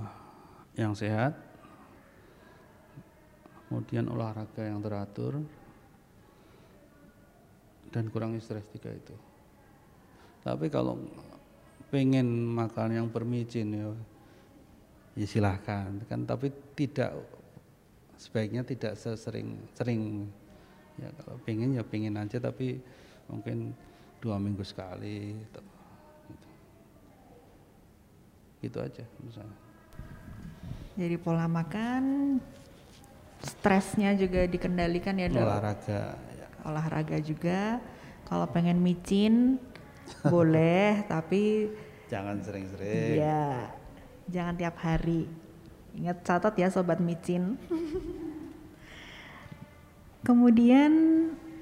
yang 0.77 0.93
sehat, 0.93 1.41
kemudian 3.65 4.13
olahraga 4.13 4.61
yang 4.61 4.85
teratur, 4.85 5.41
dan 7.89 8.13
kurangi 8.13 8.45
stres 8.45 8.69
tiga 8.77 8.93
itu. 8.93 9.30
Tapi 10.41 10.67
kalau 10.73 10.97
pengen 11.93 12.27
makan 12.55 12.97
yang 12.97 13.07
bermicin 13.11 13.75
ya, 13.75 13.89
ya 15.19 15.27
silahkan 15.27 16.01
kan. 16.09 16.25
Tapi 16.25 16.49
tidak 16.79 17.13
sebaiknya 18.21 18.65
tidak 18.65 19.01
sesering 19.01 19.57
sering 19.73 20.29
ya 21.01 21.09
kalau 21.25 21.41
pengen 21.49 21.73
ya 21.73 21.81
pengen 21.81 22.21
aja 22.21 22.37
tapi 22.37 22.77
mungkin 23.25 23.73
dua 24.21 24.37
minggu 24.37 24.61
sekali 24.61 25.33
gitu, 25.33 25.61
gitu. 26.29 26.49
gitu 28.61 28.79
aja 28.85 29.05
misalnya. 29.25 29.59
Jadi 31.01 31.17
pola 31.17 31.49
makan, 31.49 32.37
stresnya 33.41 34.13
juga 34.13 34.45
dikendalikan 34.45 35.17
ya 35.17 35.33
dok. 35.33 35.49
Olahraga. 35.49 36.03
Ya. 36.37 36.47
Olahraga 36.69 37.19
juga. 37.25 37.81
Kalau 38.29 38.45
pengen 38.53 38.85
micin, 38.85 39.57
boleh 40.27 41.05
tapi 41.07 41.71
jangan 42.11 42.43
sering-sering. 42.43 43.19
Ya 43.19 43.71
jangan 44.31 44.55
tiap 44.59 44.79
hari. 44.83 45.27
Ingat 45.95 46.23
catat 46.23 46.55
ya 46.55 46.71
sobat 46.71 47.03
micin. 47.03 47.59
Kemudian 50.27 50.93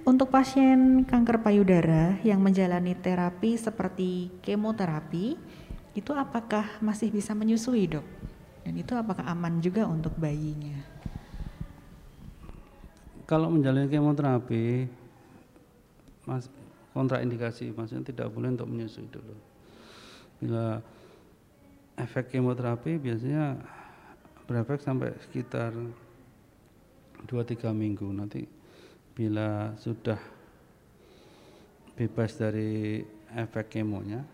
untuk 0.05 0.33
pasien 0.33 1.05
kanker 1.05 1.45
payudara 1.45 2.19
yang 2.27 2.41
menjalani 2.43 2.97
terapi 2.97 3.55
seperti 3.57 4.33
kemoterapi 4.43 5.37
itu 5.97 6.13
apakah 6.15 6.65
masih 6.81 7.13
bisa 7.13 7.33
menyusui 7.33 7.87
dok? 7.89 8.07
Dan 8.65 8.77
itu 8.77 8.93
apakah 8.93 9.25
aman 9.31 9.65
juga 9.65 9.89
untuk 9.89 10.13
bayinya? 10.21 10.81
Kalau 13.29 13.53
menjalani 13.53 13.89
kemoterapi 13.89 14.89
mas 16.29 16.53
kontraindikasi 16.99 17.71
maksudnya 17.71 18.11
tidak 18.11 18.35
boleh 18.35 18.59
untuk 18.59 18.67
menyusui 18.67 19.07
dulu. 19.07 19.39
Bila 20.43 20.83
efek 21.95 22.35
kemoterapi 22.35 22.99
biasanya 22.99 23.55
berefek 24.51 24.83
sampai 24.83 25.15
sekitar 25.23 25.71
2-3 27.23 27.71
minggu. 27.71 28.11
Nanti 28.11 28.43
bila 29.15 29.79
sudah 29.79 30.19
bebas 31.95 32.35
dari 32.35 33.03
efek 33.39 33.79
kemonya 33.79 34.27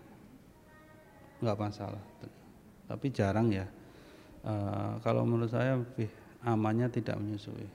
nggak 1.44 1.60
masalah. 1.60 2.00
Tapi 2.88 3.06
jarang 3.12 3.52
ya. 3.52 3.68
Uh, 4.44 4.96
kalau 5.04 5.28
menurut 5.28 5.52
saya 5.52 5.76
lebih 5.76 6.08
amannya 6.40 6.88
tidak 6.88 7.20
menyusui. 7.20 7.68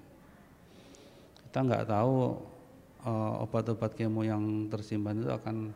Kita 1.46 1.66
nggak 1.66 1.90
tahu 1.90 2.38
uh, 3.06 3.44
obat-obat 3.44 3.96
kemo 3.96 4.26
yang 4.26 4.68
tersimpan 4.68 5.22
itu 5.22 5.32
akan 5.32 5.72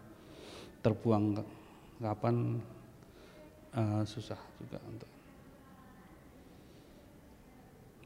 terbuang 0.84 1.40
kapan 2.02 2.60
uh, 3.76 4.04
susah 4.04 4.40
juga 4.60 4.80
untuk. 4.88 5.12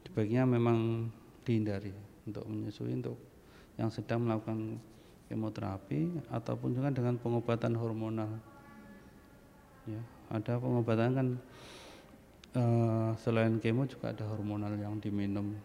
Sebaiknya 0.06 0.46
memang 0.46 1.10
dihindari 1.46 1.94
untuk 2.26 2.44
menyusui 2.46 2.92
untuk 2.94 3.18
yang 3.78 3.90
sedang 3.90 4.26
melakukan 4.26 4.82
kemoterapi 5.30 6.26
ataupun 6.32 6.74
juga 6.74 6.90
dengan 6.90 7.14
pengobatan 7.20 7.76
hormonal. 7.78 8.30
Ya 9.86 10.02
ada 10.28 10.60
pengobatan 10.60 11.10
kan 11.16 11.28
uh, 12.56 13.10
selain 13.16 13.56
kemo 13.60 13.88
juga 13.88 14.12
ada 14.12 14.28
hormonal 14.28 14.76
yang 14.76 15.00
diminum 15.00 15.56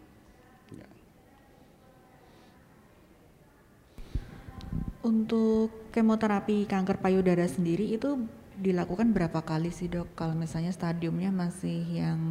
Untuk 5.04 5.92
kemoterapi 5.92 6.64
kanker 6.64 7.04
payudara 7.04 7.44
sendiri 7.44 7.92
itu 8.00 8.24
dilakukan 8.56 9.12
berapa 9.12 9.44
kali 9.44 9.68
sih 9.68 9.92
dok? 9.92 10.16
Kalau 10.16 10.32
misalnya 10.32 10.72
stadiumnya 10.72 11.28
masih 11.28 11.84
yang 11.92 12.22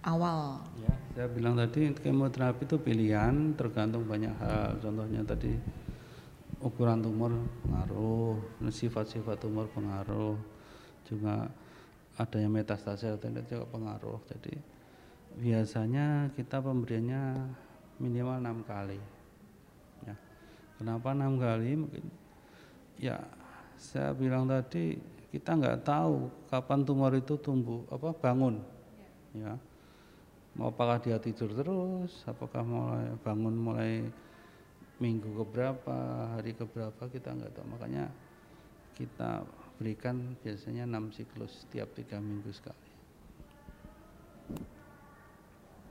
awal? 0.00 0.64
Ya, 0.80 0.96
saya 1.12 1.28
bilang 1.28 1.60
tadi 1.60 1.92
kemoterapi 1.92 2.64
itu 2.64 2.80
pilihan 2.80 3.52
tergantung 3.52 4.08
banyak 4.08 4.32
hal. 4.40 4.80
Contohnya 4.80 5.28
tadi 5.28 5.60
ukuran 6.64 7.04
tumor 7.04 7.36
pengaruh, 7.68 8.40
sifat-sifat 8.64 9.36
tumor 9.36 9.68
pengaruh, 9.76 10.40
juga 11.04 11.52
adanya 12.16 12.48
metastase 12.48 13.12
atau 13.12 13.20
tidak 13.20 13.44
juga 13.44 13.68
pengaruh. 13.68 14.24
Jadi 14.24 14.56
biasanya 15.36 16.32
kita 16.32 16.64
pemberiannya 16.64 17.44
minimal 18.00 18.40
enam 18.40 18.64
kali. 18.64 19.15
Ya. 20.76 20.84
Kenapa 20.84 21.16
enam 21.16 21.40
kali? 21.40 21.72
Mungkin 21.72 22.04
ya 23.00 23.16
saya 23.76 24.12
bilang 24.12 24.48
tadi 24.48 25.00
kita 25.32 25.56
nggak 25.56 25.84
tahu 25.84 26.28
kapan 26.48 26.84
tumor 26.84 27.12
itu 27.16 27.36
tumbuh 27.40 27.84
apa 27.88 28.12
bangun. 28.12 28.60
Ya. 29.32 29.56
Mau 30.56 30.72
apakah 30.72 31.00
dia 31.00 31.20
tidur 31.20 31.52
terus 31.52 32.24
apakah 32.24 32.64
mulai 32.64 33.12
bangun 33.20 33.56
mulai 33.56 33.92
minggu 34.96 35.28
keberapa 35.44 35.96
hari 36.36 36.56
keberapa 36.56 37.08
kita 37.08 37.32
nggak 37.32 37.52
tahu. 37.56 37.66
Makanya 37.76 38.08
kita 38.96 39.44
berikan 39.76 40.36
biasanya 40.40 40.88
enam 40.88 41.12
siklus 41.12 41.64
setiap 41.64 41.92
tiga 41.92 42.16
minggu 42.16 42.48
sekali. 42.52 42.88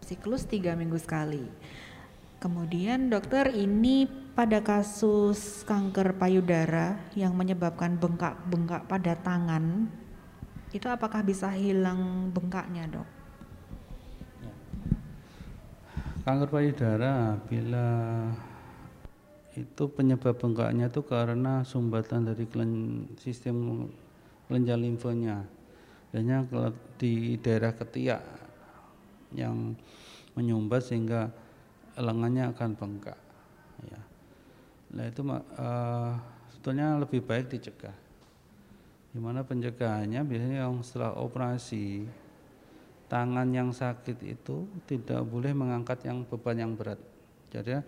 Siklus 0.05 0.45
tiga 0.45 0.77
minggu 0.77 1.01
sekali 1.01 1.45
kemudian 2.39 3.07
dokter 3.09 3.51
ini 3.53 4.07
pada 4.35 4.59
kasus 4.59 5.63
kanker 5.63 6.19
payudara 6.19 6.99
yang 7.15 7.33
menyebabkan 7.33 7.95
bengkak-bengkak 7.95 8.83
pada 8.85 9.15
tangan 9.15 9.87
itu 10.75 10.91
apakah 10.91 11.23
bisa 11.23 11.47
hilang 11.55 12.27
bengkaknya 12.35 12.83
dok? 12.91 13.07
Kanker 16.27 16.49
payudara 16.51 17.39
bila 17.47 17.87
itu 19.55 19.83
penyebab 19.87 20.35
bengkaknya 20.35 20.91
itu 20.91 20.99
karena 21.07 21.63
sumbatan 21.63 22.27
dari 22.27 22.43
kelen, 22.43 23.07
sistem 23.15 23.87
kelenjar 24.51 24.75
limfonya. 24.75 25.47
Biasanya 26.11 26.43
di 26.99 27.39
daerah 27.39 27.71
ketiak 27.71 28.19
yang 29.31 29.79
menyumbat 30.35 30.83
sehingga 30.83 31.31
lengannya 31.95 32.51
akan 32.51 32.69
bengkak. 32.75 33.19
Ya. 33.87 34.01
Nah 34.95 35.03
itu 35.07 35.21
uh, 35.27 36.11
sebetulnya 36.51 36.99
lebih 36.99 37.23
baik 37.23 37.51
dicegah. 37.51 37.95
Gimana 39.15 39.47
pencegahannya? 39.47 40.27
Biasanya 40.27 40.67
yang 40.67 40.83
setelah 40.83 41.15
operasi 41.15 42.03
tangan 43.07 43.47
yang 43.53 43.71
sakit 43.71 44.19
itu 44.27 44.67
tidak 44.83 45.23
boleh 45.23 45.55
mengangkat 45.55 46.03
yang 46.03 46.27
beban 46.27 46.59
yang 46.59 46.73
berat. 46.75 46.99
Jadi 47.53 47.79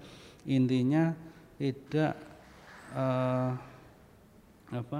intinya 0.47 1.11
tidak 1.59 2.15
uh, 2.95 3.51
apa 4.71 4.99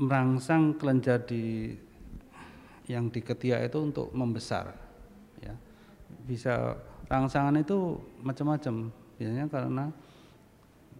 merangsang 0.00 0.78
kelenjar 0.78 1.26
di 1.26 1.74
yang 2.88 3.10
di 3.10 3.20
ketiak 3.20 3.68
itu 3.68 3.78
untuk 3.78 4.08
membesar 4.16 4.89
bisa 6.30 6.78
rangsangan 7.10 7.58
itu 7.58 7.98
macam-macam 8.22 8.94
biasanya 9.18 9.50
karena 9.50 9.84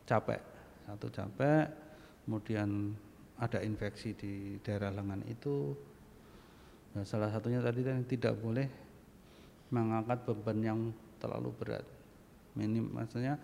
capek 0.03 0.43
satu 0.91 1.07
capek 1.07 1.71
kemudian 2.27 2.99
ada 3.39 3.63
infeksi 3.63 4.11
di 4.19 4.59
daerah 4.59 4.91
lengan 4.91 5.23
itu 5.31 5.71
Nah, 6.91 7.07
salah 7.07 7.31
satunya 7.31 7.63
tadi 7.63 7.87
kan 7.87 8.03
tidak 8.03 8.35
boleh 8.35 8.67
mengangkat 9.71 10.27
beban 10.27 10.59
yang 10.59 10.81
terlalu 11.23 11.55
berat. 11.55 11.87
Minim 12.59 12.91
maksudnya 12.91 13.39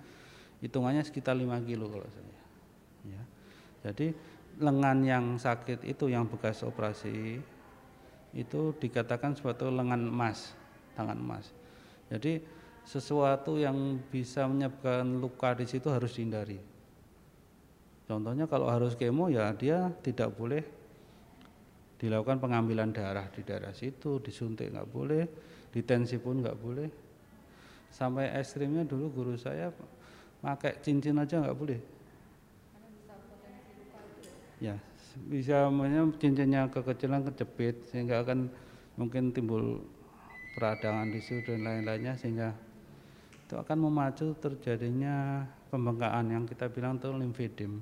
hitungannya 0.59 1.07
sekitar 1.07 1.39
5 1.39 1.63
kilo 1.63 1.87
kalau 1.87 2.09
saya. 2.11 2.41
Ya. 3.07 3.23
Jadi 3.87 4.11
lengan 4.59 4.99
yang 5.07 5.25
sakit 5.39 5.87
itu 5.87 6.11
yang 6.11 6.27
bekas 6.27 6.67
operasi 6.67 7.39
itu 8.35 8.61
dikatakan 8.83 9.39
suatu 9.39 9.71
lengan 9.71 10.11
emas, 10.11 10.51
tangan 10.99 11.15
emas. 11.15 11.47
Jadi 12.07 12.39
sesuatu 12.87 13.59
yang 13.59 13.99
bisa 13.99 14.47
menyebabkan 14.47 15.19
luka 15.19 15.59
di 15.59 15.67
situ 15.67 15.91
harus 15.91 16.15
dihindari. 16.15 16.59
Contohnya 18.07 18.47
kalau 18.47 18.71
harus 18.71 18.95
kemo 18.95 19.27
ya 19.27 19.51
dia 19.51 19.91
tidak 20.07 20.31
boleh 20.39 20.63
dilakukan 21.99 22.39
pengambilan 22.39 22.95
darah 22.95 23.27
di 23.35 23.43
daerah 23.43 23.75
situ, 23.75 24.23
disuntik 24.23 24.71
nggak 24.71 24.87
boleh, 24.87 25.27
ditensi 25.75 26.23
pun 26.23 26.39
nggak 26.39 26.59
boleh. 26.63 26.89
Sampai 27.91 28.31
ekstrimnya 28.37 28.87
dulu 28.87 29.11
guru 29.11 29.35
saya 29.35 29.75
pakai 30.39 30.79
cincin 30.85 31.19
aja 31.19 31.43
nggak 31.43 31.59
boleh. 31.59 31.81
Ya, 34.63 34.79
bisa 35.27 35.69
cincinnya 36.23 36.71
kekecilan 36.71 37.27
kejepit 37.33 37.91
sehingga 37.91 38.23
akan 38.23 38.49
mungkin 38.95 39.35
timbul 39.35 39.83
peradangan 40.57 41.13
di 41.13 41.21
situ 41.21 41.53
dan 41.53 41.69
lain-lainnya 41.69 42.17
sehingga 42.17 42.57
itu 43.45 43.55
akan 43.55 43.79
memacu 43.79 44.33
terjadinya 44.41 45.45
pembengkakan 45.69 46.33
yang 46.33 46.45
kita 46.49 46.67
bilang 46.73 46.97
itu 46.97 47.13
limfedem. 47.13 47.79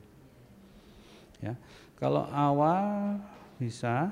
Ya, 1.38 1.54
kalau 1.94 2.26
awal 2.34 3.16
bisa 3.56 4.10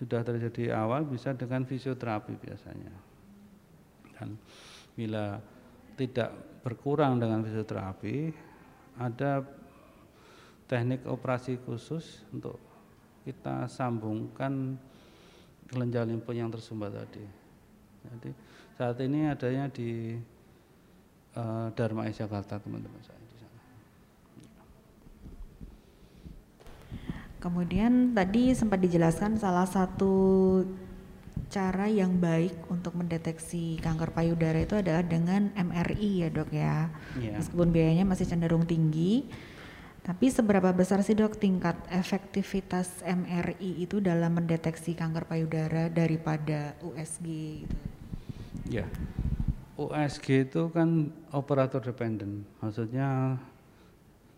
sudah 0.00 0.24
terjadi 0.24 0.76
awal 0.76 1.04
bisa 1.08 1.32
dengan 1.32 1.64
fisioterapi 1.64 2.36
biasanya 2.36 2.92
dan 4.16 4.36
bila 4.92 5.40
tidak 5.96 6.60
berkurang 6.60 7.16
dengan 7.16 7.40
fisioterapi 7.40 8.32
ada 9.00 9.40
teknik 10.68 11.04
operasi 11.08 11.56
khusus 11.64 12.24
untuk 12.28 12.60
kita 13.24 13.68
sambungkan 13.72 14.76
kelenjar 15.70 16.06
limpo 16.06 16.30
yang 16.30 16.50
tersumbat 16.50 16.94
tadi 16.94 17.24
jadi 18.06 18.30
saat 18.76 18.96
ini 19.02 19.26
adanya 19.26 19.66
di 19.72 20.14
uh, 21.34 21.68
Dharma 21.74 22.06
Jakarta 22.12 22.60
teman-teman 22.60 23.02
saya 23.02 23.26
Kemudian 27.36 28.10
tadi 28.10 28.50
sempat 28.58 28.82
dijelaskan 28.82 29.38
salah 29.38 29.70
satu 29.70 30.64
cara 31.46 31.86
yang 31.86 32.18
baik 32.18 32.66
untuk 32.66 32.98
mendeteksi 32.98 33.78
kanker 33.78 34.10
payudara 34.10 34.66
itu 34.66 34.74
adalah 34.74 35.06
dengan 35.06 35.54
MRI 35.54 36.26
ya 36.26 36.28
dok 36.32 36.50
ya. 36.50 36.90
Yeah. 37.14 37.38
Meskipun 37.38 37.70
biayanya 37.70 38.02
masih 38.02 38.26
cenderung 38.26 38.66
tinggi, 38.66 39.30
tapi 40.06 40.30
seberapa 40.30 40.70
besar 40.70 41.02
sih 41.02 41.18
dok 41.18 41.34
tingkat 41.34 41.74
efektivitas 41.90 43.02
MRI 43.02 43.82
itu 43.82 43.98
dalam 43.98 44.38
mendeteksi 44.38 44.94
kanker 44.94 45.26
payudara 45.26 45.90
daripada 45.90 46.78
USG 46.78 47.26
gitu? 47.66 47.76
Ya. 48.70 48.86
USG 49.74 50.46
itu 50.46 50.70
kan 50.70 51.10
operator 51.34 51.82
dependent, 51.82 52.46
maksudnya 52.62 53.34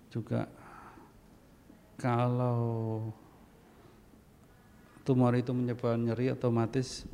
juga 0.08 0.48
kalau 2.00 3.12
tumor 5.04 5.36
itu 5.36 5.52
menyebabkan 5.52 6.00
nyeri 6.00 6.32
otomatis 6.32 7.04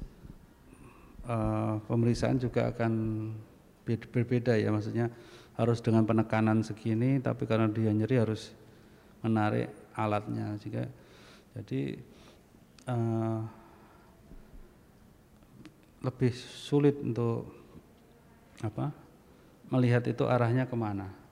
uh, 1.27 1.83
pemeriksaan 1.91 2.39
juga 2.39 2.71
akan 2.71 2.93
berbeda 3.85 4.57
ya 4.57 4.73
maksudnya 4.73 5.13
harus 5.55 5.79
dengan 5.81 6.03
penekanan 6.03 6.67
segini 6.67 7.23
tapi 7.23 7.47
karena 7.47 7.71
dia 7.71 7.95
nyeri 7.95 8.17
harus 8.19 8.51
menarik 9.23 9.71
alatnya 9.95 10.59
juga 10.59 10.87
jadi 11.55 11.99
uh, 12.91 13.41
lebih 16.05 16.33
sulit 16.35 16.99
untuk 17.01 17.49
apa 18.61 18.91
melihat 19.71 20.05
itu 20.11 20.27
arahnya 20.27 20.67
ke 20.67 20.77
mana 20.77 21.25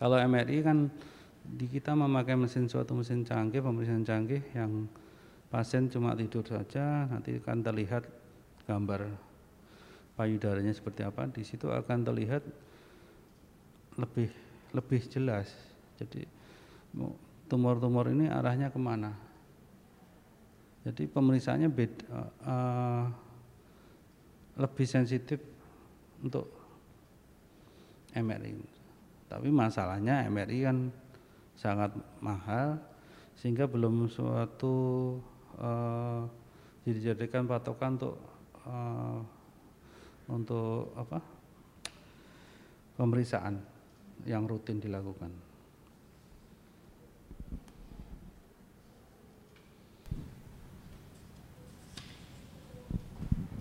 kalau 0.00 0.20
MRI 0.20 0.60
kan 0.60 0.90
di 1.44 1.68
kita 1.68 1.92
memakai 1.92 2.34
mesin 2.34 2.66
suatu 2.66 2.96
mesin 2.96 3.22
canggih, 3.22 3.60
pemeriksaan 3.60 4.02
canggih 4.02 4.40
yang 4.56 4.88
pasien 5.52 5.92
cuma 5.92 6.16
tidur 6.16 6.42
saja, 6.44 7.04
nanti 7.06 7.36
akan 7.36 7.60
terlihat 7.60 8.08
gambar 8.64 9.12
payudaranya 10.16 10.72
seperti 10.72 11.04
apa. 11.04 11.28
Di 11.28 11.44
situ 11.44 11.68
akan 11.68 12.04
terlihat 12.04 12.42
lebih 13.98 14.30
lebih 14.74 15.00
jelas. 15.06 15.50
Jadi 15.98 16.26
tumor-tumor 17.46 18.10
ini 18.10 18.26
arahnya 18.26 18.70
ke 18.70 18.78
mana? 18.80 19.14
Jadi 20.84 21.08
pemeriksaannya 21.08 21.70
beda, 21.72 22.06
uh, 22.44 23.04
lebih 24.60 24.84
sensitif 24.84 25.40
untuk 26.20 26.50
MRI. 28.12 28.52
Tapi 29.32 29.48
masalahnya 29.48 30.28
MRI 30.28 30.58
kan 30.68 30.78
sangat 31.56 31.94
mahal 32.20 32.76
sehingga 33.34 33.64
belum 33.64 34.10
suatu 34.12 34.76
uh, 35.58 36.28
dijadikan 36.84 37.48
patokan 37.48 37.96
untuk 37.96 38.16
uh, 38.68 39.18
untuk 40.28 40.92
apa 40.96 41.18
pemeriksaan 42.94 43.73
yang 44.24 44.48
rutin 44.48 44.80
dilakukan. 44.80 45.32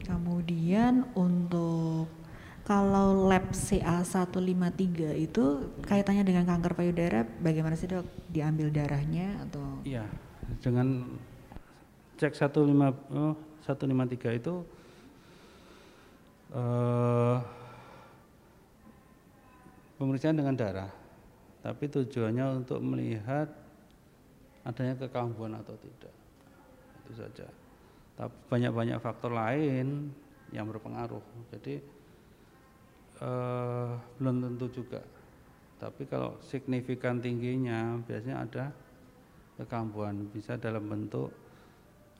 Kemudian 0.03 1.07
untuk 1.15 2.11
kalau 2.63 3.27
lab 3.27 3.51
CA153 3.51 5.19
itu 5.19 5.43
kaitannya 5.83 6.23
dengan 6.23 6.47
kanker 6.47 6.79
payudara 6.79 7.27
bagaimana 7.43 7.75
sih 7.75 7.91
dok 7.91 8.07
diambil 8.31 8.71
darahnya 8.71 9.35
atau? 9.47 9.83
Iya, 9.83 10.07
dengan 10.63 11.19
cek 12.15 12.35
15, 12.39 12.71
oh, 13.11 13.35
153 13.67 14.39
itu 14.39 14.63
uh, 16.55 17.43
pemeriksaan 20.03 20.35
dengan 20.35 20.59
darah, 20.59 20.91
tapi 21.63 21.87
tujuannya 21.87 22.59
untuk 22.59 22.83
melihat 22.83 23.47
adanya 24.67 24.99
kekambuhan 24.99 25.55
atau 25.55 25.79
tidak, 25.79 26.11
itu 27.07 27.11
saja. 27.15 27.47
Tapi 28.19 28.35
banyak-banyak 28.51 28.99
faktor 28.99 29.31
lain 29.31 30.11
yang 30.51 30.67
berpengaruh. 30.67 31.23
Jadi 31.55 31.79
uh, 33.23 33.95
belum 34.19 34.43
tentu 34.43 34.83
juga. 34.83 35.01
Tapi 35.79 36.03
kalau 36.07 36.35
signifikan 36.43 37.23
tingginya 37.23 37.95
biasanya 38.03 38.43
ada 38.43 38.65
kekambuhan 39.57 40.27
bisa 40.29 40.59
dalam 40.59 40.85
bentuk 40.85 41.31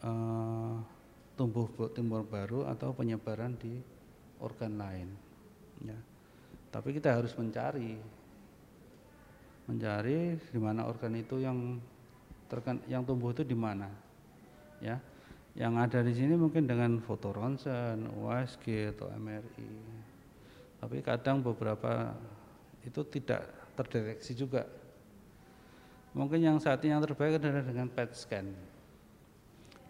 uh, 0.04 0.80
tumbuh 1.36 1.68
tumor 1.92 2.24
baru 2.26 2.70
atau 2.72 2.96
penyebaran 2.96 3.56
di 3.60 3.80
organ 4.42 4.80
lain. 4.80 5.10
Ya. 5.84 6.13
Tapi 6.74 6.90
kita 6.90 7.14
harus 7.14 7.38
mencari, 7.38 8.02
mencari 9.70 10.42
di 10.42 10.58
mana 10.58 10.90
organ 10.90 11.14
itu 11.14 11.38
yang 11.38 11.78
terken, 12.50 12.82
yang 12.90 13.06
tumbuh 13.06 13.30
itu 13.30 13.46
di 13.46 13.54
mana, 13.54 13.94
ya. 14.82 14.98
Yang 15.54 15.74
ada 15.86 16.00
di 16.02 16.14
sini 16.18 16.34
mungkin 16.34 16.66
dengan 16.66 16.98
foto 16.98 17.30
ronsen, 17.30 18.10
USG 18.10 18.98
atau 18.98 19.06
MRI. 19.14 19.70
Tapi 20.82 20.98
kadang 21.06 21.46
beberapa 21.46 22.10
itu 22.82 23.06
tidak 23.06 23.46
terdeteksi 23.78 24.34
juga. 24.34 24.66
Mungkin 26.18 26.42
yang 26.42 26.58
saat 26.58 26.82
ini 26.82 26.98
yang 26.98 27.06
terbaik 27.06 27.38
adalah 27.38 27.62
dengan 27.62 27.86
PET 27.86 28.18
scan. 28.18 28.50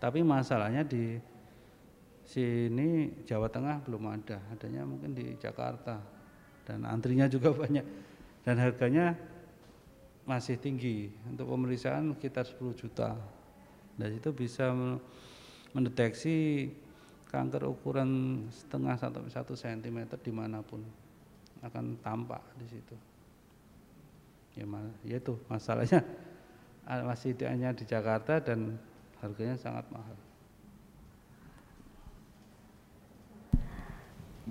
Tapi 0.03 0.19
masalahnya 0.19 0.83
di 0.83 1.15
sini 2.27 3.23
Jawa 3.23 3.47
Tengah 3.47 3.79
belum 3.87 4.03
ada, 4.11 4.43
adanya 4.51 4.83
mungkin 4.83 5.15
di 5.15 5.31
Jakarta 5.39 6.12
dan 6.63 6.87
antrinya 6.87 7.27
juga 7.27 7.51
banyak 7.61 7.85
dan 8.43 8.55
harganya 8.59 9.15
masih 10.23 10.55
tinggi 10.55 11.11
untuk 11.27 11.51
pemeriksaan 11.51 12.15
sekitar 12.15 12.47
10 12.47 12.79
juta. 12.79 13.15
Dan 13.93 14.09
itu 14.17 14.33
bisa 14.33 14.71
mendeteksi 15.75 16.69
kanker 17.29 17.65
ukuran 17.65 18.43
setengah 18.49 18.95
sampai 18.95 19.29
satu 19.29 19.53
sentimeter 19.57 20.17
di 20.21 20.31
mana 20.31 20.63
pun 20.63 20.81
akan 21.63 21.97
tampak 21.99 22.41
di 22.57 22.67
situ. 22.69 22.95
Ya, 24.53 24.69
ya 25.01 25.17
itu 25.17 25.33
masalahnya 25.49 26.05
ah, 26.89 27.01
masih 27.03 27.33
hanya 27.41 27.73
di 27.73 27.89
Jakarta 27.89 28.37
dan 28.37 28.77
harganya 29.17 29.57
sangat 29.57 29.87
mahal. 29.89 30.17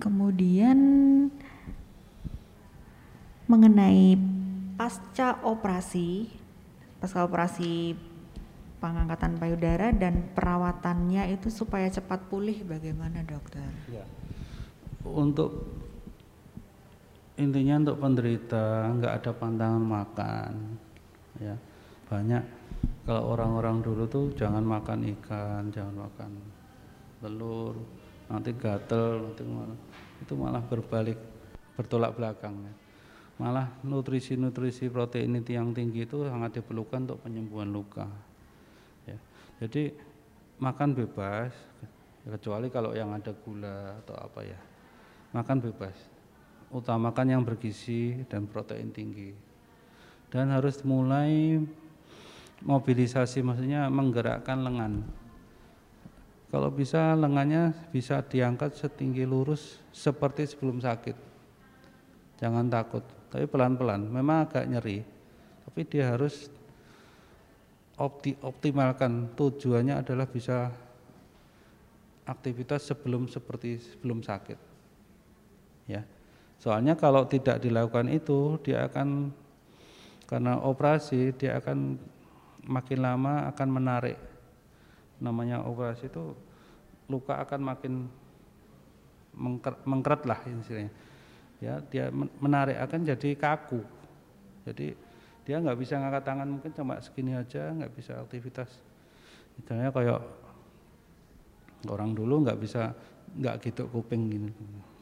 Kemudian 0.01 0.79
mengenai 3.53 4.17
pasca 4.73 5.37
operasi, 5.45 6.25
pasca 6.97 7.21
operasi 7.21 7.93
pengangkatan 8.81 9.37
payudara 9.37 9.93
dan 9.93 10.33
perawatannya 10.33 11.37
itu 11.37 11.53
supaya 11.53 11.85
cepat 11.85 12.25
pulih 12.33 12.65
bagaimana 12.65 13.21
dokter? 13.21 13.61
Ya. 13.93 14.01
Untuk 15.05 15.69
intinya 17.37 17.77
untuk 17.77 18.01
penderita 18.01 18.89
nggak 18.97 19.13
ada 19.21 19.31
pantangan 19.37 19.85
makan, 19.85 20.53
ya 21.37 21.53
banyak 22.09 22.41
kalau 23.05 23.37
orang-orang 23.37 23.85
dulu 23.85 24.03
tuh 24.09 24.25
jangan 24.33 24.65
makan 24.65 25.05
ikan, 25.13 25.69
jangan 25.69 26.09
makan 26.09 26.31
telur, 27.21 27.77
nanti 28.33 28.49
gatel, 28.57 29.29
nanti 29.29 29.43
malah, 29.45 29.79
itu 30.25 30.33
malah 30.33 30.63
berbalik 30.65 31.19
bertolak 31.77 32.17
belakang. 32.17 32.57
Ya. 32.57 32.82
Malah 33.41 33.69
nutrisi-nutrisi 33.81 34.93
protein 34.93 35.41
itu 35.41 35.57
yang 35.57 35.73
tinggi 35.73 36.05
itu 36.05 36.25
sangat 36.29 36.61
diperlukan 36.61 37.09
untuk 37.09 37.19
penyembuhan 37.25 37.69
luka. 37.73 38.05
Jadi 39.63 39.95
makan 40.59 40.91
bebas, 40.91 41.55
kecuali 42.27 42.67
kalau 42.67 42.91
yang 42.91 43.15
ada 43.15 43.31
gula 43.31 43.95
atau 44.03 44.15
apa 44.19 44.43
ya. 44.43 44.59
Makan 45.31 45.57
bebas. 45.63 45.95
Utamakan 46.67 47.31
yang 47.31 47.47
bergizi 47.47 48.27
dan 48.27 48.43
protein 48.43 48.91
tinggi. 48.91 49.31
Dan 50.27 50.51
harus 50.51 50.83
mulai 50.83 51.63
mobilisasi 52.59 53.39
maksudnya 53.39 53.87
menggerakkan 53.87 54.67
lengan. 54.67 55.05
Kalau 56.51 56.67
bisa 56.67 57.15
lengannya 57.15 57.71
bisa 57.95 58.19
diangkat 58.19 58.75
setinggi 58.75 59.23
lurus 59.23 59.79
seperti 59.95 60.43
sebelum 60.43 60.83
sakit. 60.83 61.15
Jangan 62.41 62.67
takut, 62.67 63.05
tapi 63.33 63.49
pelan-pelan. 63.49 64.13
Memang 64.13 64.45
agak 64.45 64.69
nyeri, 64.69 65.01
tapi 65.65 65.81
dia 65.89 66.13
harus 66.13 66.53
opti, 67.97 68.37
optimalkan. 68.37 69.33
Tujuannya 69.33 70.05
adalah 70.05 70.29
bisa 70.29 70.69
aktivitas 72.29 72.85
sebelum 72.85 73.25
seperti 73.25 73.81
sebelum 73.81 74.21
sakit. 74.21 74.59
Ya. 75.89 76.05
Soalnya 76.61 76.93
kalau 76.93 77.25
tidak 77.25 77.57
dilakukan 77.57 78.13
itu 78.13 78.61
dia 78.61 78.85
akan 78.85 79.33
karena 80.29 80.61
operasi 80.61 81.33
dia 81.33 81.57
akan 81.57 81.97
makin 82.69 82.99
lama 83.01 83.49
akan 83.49 83.67
menarik. 83.73 84.17
Namanya 85.17 85.65
operasi 85.65 86.05
itu 86.05 86.37
luka 87.09 87.41
akan 87.41 87.61
makin 87.65 87.93
mengkeret 89.89 90.21
lah 90.29 90.37
istilahnya 90.45 90.93
ya 91.63 91.79
dia 91.87 92.11
menarik 92.43 92.75
akan 92.75 93.07
jadi 93.07 93.29
kaku. 93.39 93.79
Jadi 94.67 94.91
dia 95.47 95.59
nggak 95.59 95.79
bisa 95.79 95.95
ngangkat 95.95 96.23
tangan 96.27 96.47
mungkin 96.47 96.71
cuma 96.75 96.99
segini 96.99 97.35
aja 97.35 97.71
nggak 97.71 97.93
bisa 97.95 98.19
aktivitas. 98.19 98.67
Misalnya 99.55 99.95
kayak 99.95 100.19
orang 101.87 102.11
dulu 102.11 102.43
nggak 102.43 102.59
bisa 102.59 102.91
nggak 103.39 103.63
gitu 103.63 103.87
kuping 103.87 104.27
gini. 104.27 104.51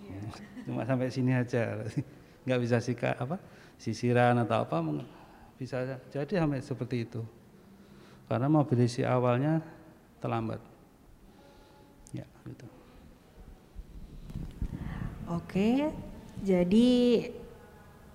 Yeah. 0.05 0.33
cuma 0.69 0.85
sampai 0.85 1.09
sini 1.09 1.33
aja. 1.33 1.81
Nggak 2.41 2.61
bisa 2.65 2.81
sika 2.81 3.13
apa 3.21 3.37
sisiran 3.77 4.33
atau 4.41 4.65
apa 4.65 4.81
bisa 5.61 6.01
jadi 6.09 6.41
sampai 6.41 6.57
seperti 6.57 7.05
itu. 7.05 7.21
Karena 8.25 8.49
mobilisasi 8.49 9.05
awalnya 9.05 9.61
terlambat. 10.17 10.57
Ya 12.17 12.25
gitu. 12.49 12.65
Oke 15.29 15.93
jadi 16.41 16.89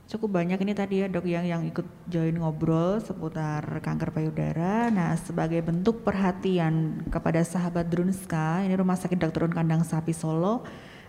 cukup 0.06 0.38
banyak 0.38 0.58
ini 0.62 0.70
tadi 0.74 1.02
ya 1.02 1.10
dok 1.10 1.26
yang 1.26 1.46
yang 1.46 1.62
ikut 1.66 1.86
join 2.06 2.34
ngobrol 2.38 3.02
seputar 3.02 3.82
kanker 3.82 4.14
payudara. 4.14 4.86
Nah 4.90 5.18
sebagai 5.18 5.62
bentuk 5.66 6.06
perhatian 6.06 7.06
kepada 7.10 7.42
sahabat 7.42 7.90
Drunska, 7.90 8.62
ini 8.62 8.74
Rumah 8.78 8.98
Sakit 8.98 9.18
Dr. 9.18 9.50
Kandang 9.50 9.82
Sapi 9.82 10.14
Solo 10.14 10.62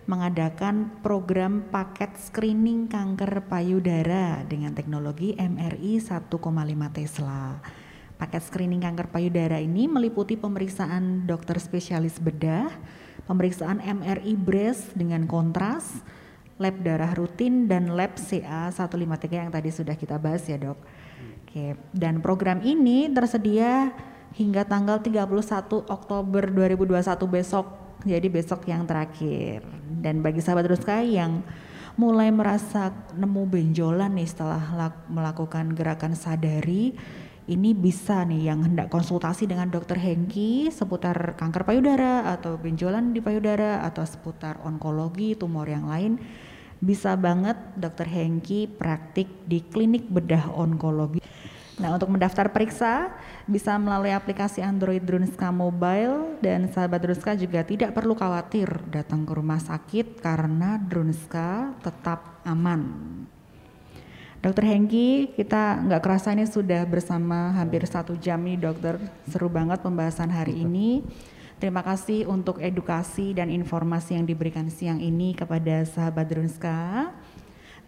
mengadakan 0.07 1.03
program 1.03 1.67
paket 1.67 2.15
screening 2.15 2.87
kanker 2.87 3.43
payudara 3.51 4.39
dengan 4.47 4.71
teknologi 4.71 5.35
MRI 5.35 5.99
1,5 5.99 6.31
Tesla. 6.95 7.59
Paket 8.17 8.41
screening 8.49 8.81
kanker 8.81 9.13
payudara 9.13 9.61
ini 9.61 9.85
meliputi 9.85 10.39
pemeriksaan 10.39 11.27
dokter 11.29 11.59
spesialis 11.61 12.17
bedah, 12.17 12.71
pemeriksaan 13.29 13.83
MRI 13.83 14.33
breast 14.39 14.95
dengan 14.97 15.27
kontras, 15.29 16.01
lab 16.57 16.75
darah 16.81 17.13
rutin 17.13 17.69
dan 17.69 17.93
lab 17.93 18.17
CA 18.17 18.73
153 18.73 19.43
yang 19.45 19.51
tadi 19.53 19.69
sudah 19.69 19.93
kita 19.93 20.17
bahas 20.17 20.41
ya 20.49 20.57
dok. 20.57 20.77
Oke, 21.45 21.77
dan 21.93 22.19
program 22.19 22.59
ini 22.65 23.09
tersedia 23.13 23.93
hingga 24.35 24.65
tanggal 24.65 25.01
31 25.01 25.89
Oktober 25.89 26.43
2021 26.49 27.01
besok. 27.29 27.65
Jadi 28.05 28.27
besok 28.29 28.65
yang 28.69 28.85
terakhir. 28.85 29.65
Dan 29.89 30.21
bagi 30.21 30.37
sahabat 30.37 30.69
Ruska 30.69 31.01
yang 31.01 31.41
mulai 31.97 32.29
merasa 32.29 32.93
nemu 33.17 33.43
benjolan 33.49 34.13
nih 34.13 34.29
setelah 34.29 34.61
melakukan 35.09 35.73
gerakan 35.73 36.13
sadari, 36.13 36.93
ini 37.47 37.71
bisa 37.73 38.21
nih 38.27 38.53
yang 38.53 38.61
hendak 38.61 38.91
konsultasi 38.93 39.49
dengan 39.49 39.71
dokter 39.73 39.97
Hengki 39.97 40.69
seputar 40.69 41.39
kanker 41.39 41.63
payudara 41.65 42.29
atau 42.37 42.59
benjolan 42.59 43.15
di 43.15 43.23
payudara 43.23 43.81
atau 43.87 44.05
seputar 44.05 44.61
onkologi, 44.67 45.33
tumor 45.33 45.65
yang 45.65 45.89
lain 45.89 46.19
bisa 46.77 47.17
banget 47.17 47.57
dokter 47.73 48.05
Hengki 48.05 48.69
praktik 48.69 49.27
di 49.49 49.63
klinik 49.65 50.05
bedah 50.07 50.53
onkologi. 50.53 51.21
Nah, 51.77 51.93
untuk 51.93 52.09
mendaftar 52.09 52.49
periksa 52.49 53.13
bisa 53.45 53.77
melalui 53.77 54.09
aplikasi 54.09 54.65
Android 54.65 55.05
Drunska 55.05 55.53
Mobile 55.53 56.41
dan 56.41 56.65
sahabat 56.73 57.05
Drunska 57.05 57.37
juga 57.37 57.61
tidak 57.61 57.93
perlu 57.93 58.17
khawatir 58.17 58.65
datang 58.89 59.29
ke 59.29 59.31
rumah 59.37 59.61
sakit 59.61 60.17
karena 60.17 60.81
Drunska 60.81 61.77
tetap 61.85 62.41
aman. 62.49 62.81
Dokter 64.41 64.69
Hengki, 64.69 65.37
kita 65.37 65.81
nggak 65.85 66.01
kerasa 66.01 66.33
ini 66.33 66.49
sudah 66.49 66.85
bersama 66.85 67.53
hampir 67.57 67.85
satu 67.85 68.17
jam 68.17 68.41
nih 68.41 68.57
dokter. 68.57 68.97
Seru 69.29 69.49
banget 69.49 69.81
pembahasan 69.81 70.29
hari 70.29 70.61
ini. 70.61 71.05
Terima 71.57 71.81
kasih 71.81 72.29
untuk 72.29 72.61
edukasi 72.61 73.33
dan 73.33 73.49
informasi 73.49 74.13
yang 74.13 74.29
diberikan 74.29 74.69
siang 74.69 75.01
ini 75.01 75.33
kepada 75.33 75.81
sahabat 75.89 76.29
Drunska. 76.29 77.09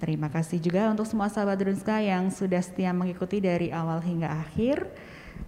Terima 0.01 0.25
kasih 0.25 0.57
juga 0.57 0.89
untuk 0.89 1.05
semua 1.05 1.29
sahabat 1.29 1.61
Drunska 1.61 2.01
yang 2.01 2.33
sudah 2.33 2.65
setia 2.65 2.89
mengikuti 2.97 3.37
dari 3.37 3.69
awal 3.69 4.01
hingga 4.01 4.25
akhir. 4.41 4.89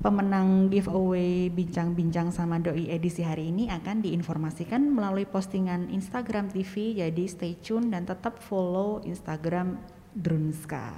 Pemenang 0.05 0.69
giveaway 0.69 1.49
bincang-bincang 1.49 2.29
sama 2.29 2.61
doi 2.61 2.93
edisi 2.93 3.25
hari 3.25 3.49
ini 3.49 3.73
akan 3.73 4.05
diinformasikan 4.05 4.85
melalui 4.85 5.25
postingan 5.25 5.89
Instagram 5.89 6.53
TV. 6.53 7.01
Jadi 7.01 7.25
stay 7.25 7.57
tune 7.57 7.89
dan 7.89 8.05
tetap 8.05 8.37
follow 8.37 9.01
Instagram 9.01 9.81
Drunska. 10.13 10.93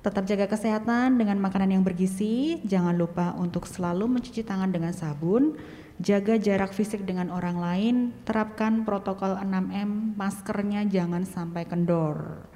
Tetap 0.00 0.24
jaga 0.24 0.48
kesehatan 0.48 1.20
dengan 1.20 1.36
makanan 1.36 1.68
yang 1.76 1.84
bergizi. 1.84 2.64
Jangan 2.64 2.96
lupa 2.96 3.36
untuk 3.36 3.68
selalu 3.68 4.08
mencuci 4.08 4.40
tangan 4.40 4.72
dengan 4.72 4.96
sabun 4.96 5.52
jaga 5.98 6.38
jarak 6.38 6.70
fisik 6.70 7.02
dengan 7.02 7.34
orang 7.34 7.58
lain, 7.58 7.96
terapkan 8.22 8.86
protokol 8.86 9.34
6M, 9.34 10.14
maskernya 10.14 10.86
jangan 10.86 11.26
sampai 11.26 11.66
kendor. 11.66 12.46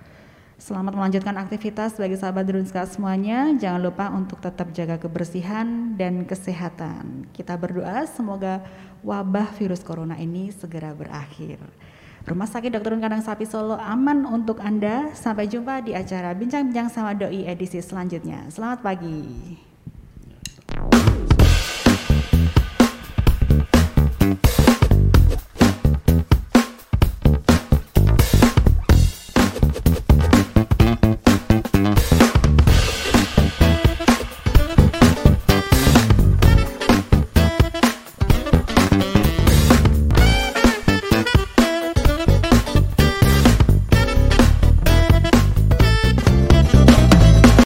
Selamat 0.62 0.94
melanjutkan 0.94 1.34
aktivitas 1.42 1.98
bagi 1.98 2.14
sahabat 2.14 2.46
Drunska 2.46 2.86
semuanya. 2.86 3.50
Jangan 3.58 3.82
lupa 3.82 4.14
untuk 4.14 4.38
tetap 4.38 4.70
jaga 4.70 4.94
kebersihan 4.94 5.98
dan 5.98 6.22
kesehatan. 6.22 7.26
Kita 7.34 7.58
berdoa 7.58 8.06
semoga 8.06 8.62
wabah 9.02 9.50
virus 9.58 9.82
corona 9.82 10.14
ini 10.22 10.54
segera 10.54 10.94
berakhir. 10.94 11.58
Rumah 12.22 12.46
Sakit 12.46 12.78
Dr. 12.78 12.94
Kandang 13.02 13.26
Sapi 13.26 13.42
Solo 13.42 13.74
aman 13.74 14.22
untuk 14.22 14.62
Anda. 14.62 15.10
Sampai 15.18 15.50
jumpa 15.50 15.82
di 15.82 15.98
acara 15.98 16.30
Bincang-Bincang 16.30 16.94
sama 16.94 17.18
Doi 17.18 17.42
edisi 17.42 17.82
selanjutnya. 17.82 18.46
Selamat 18.46 18.86
pagi. 18.86 19.18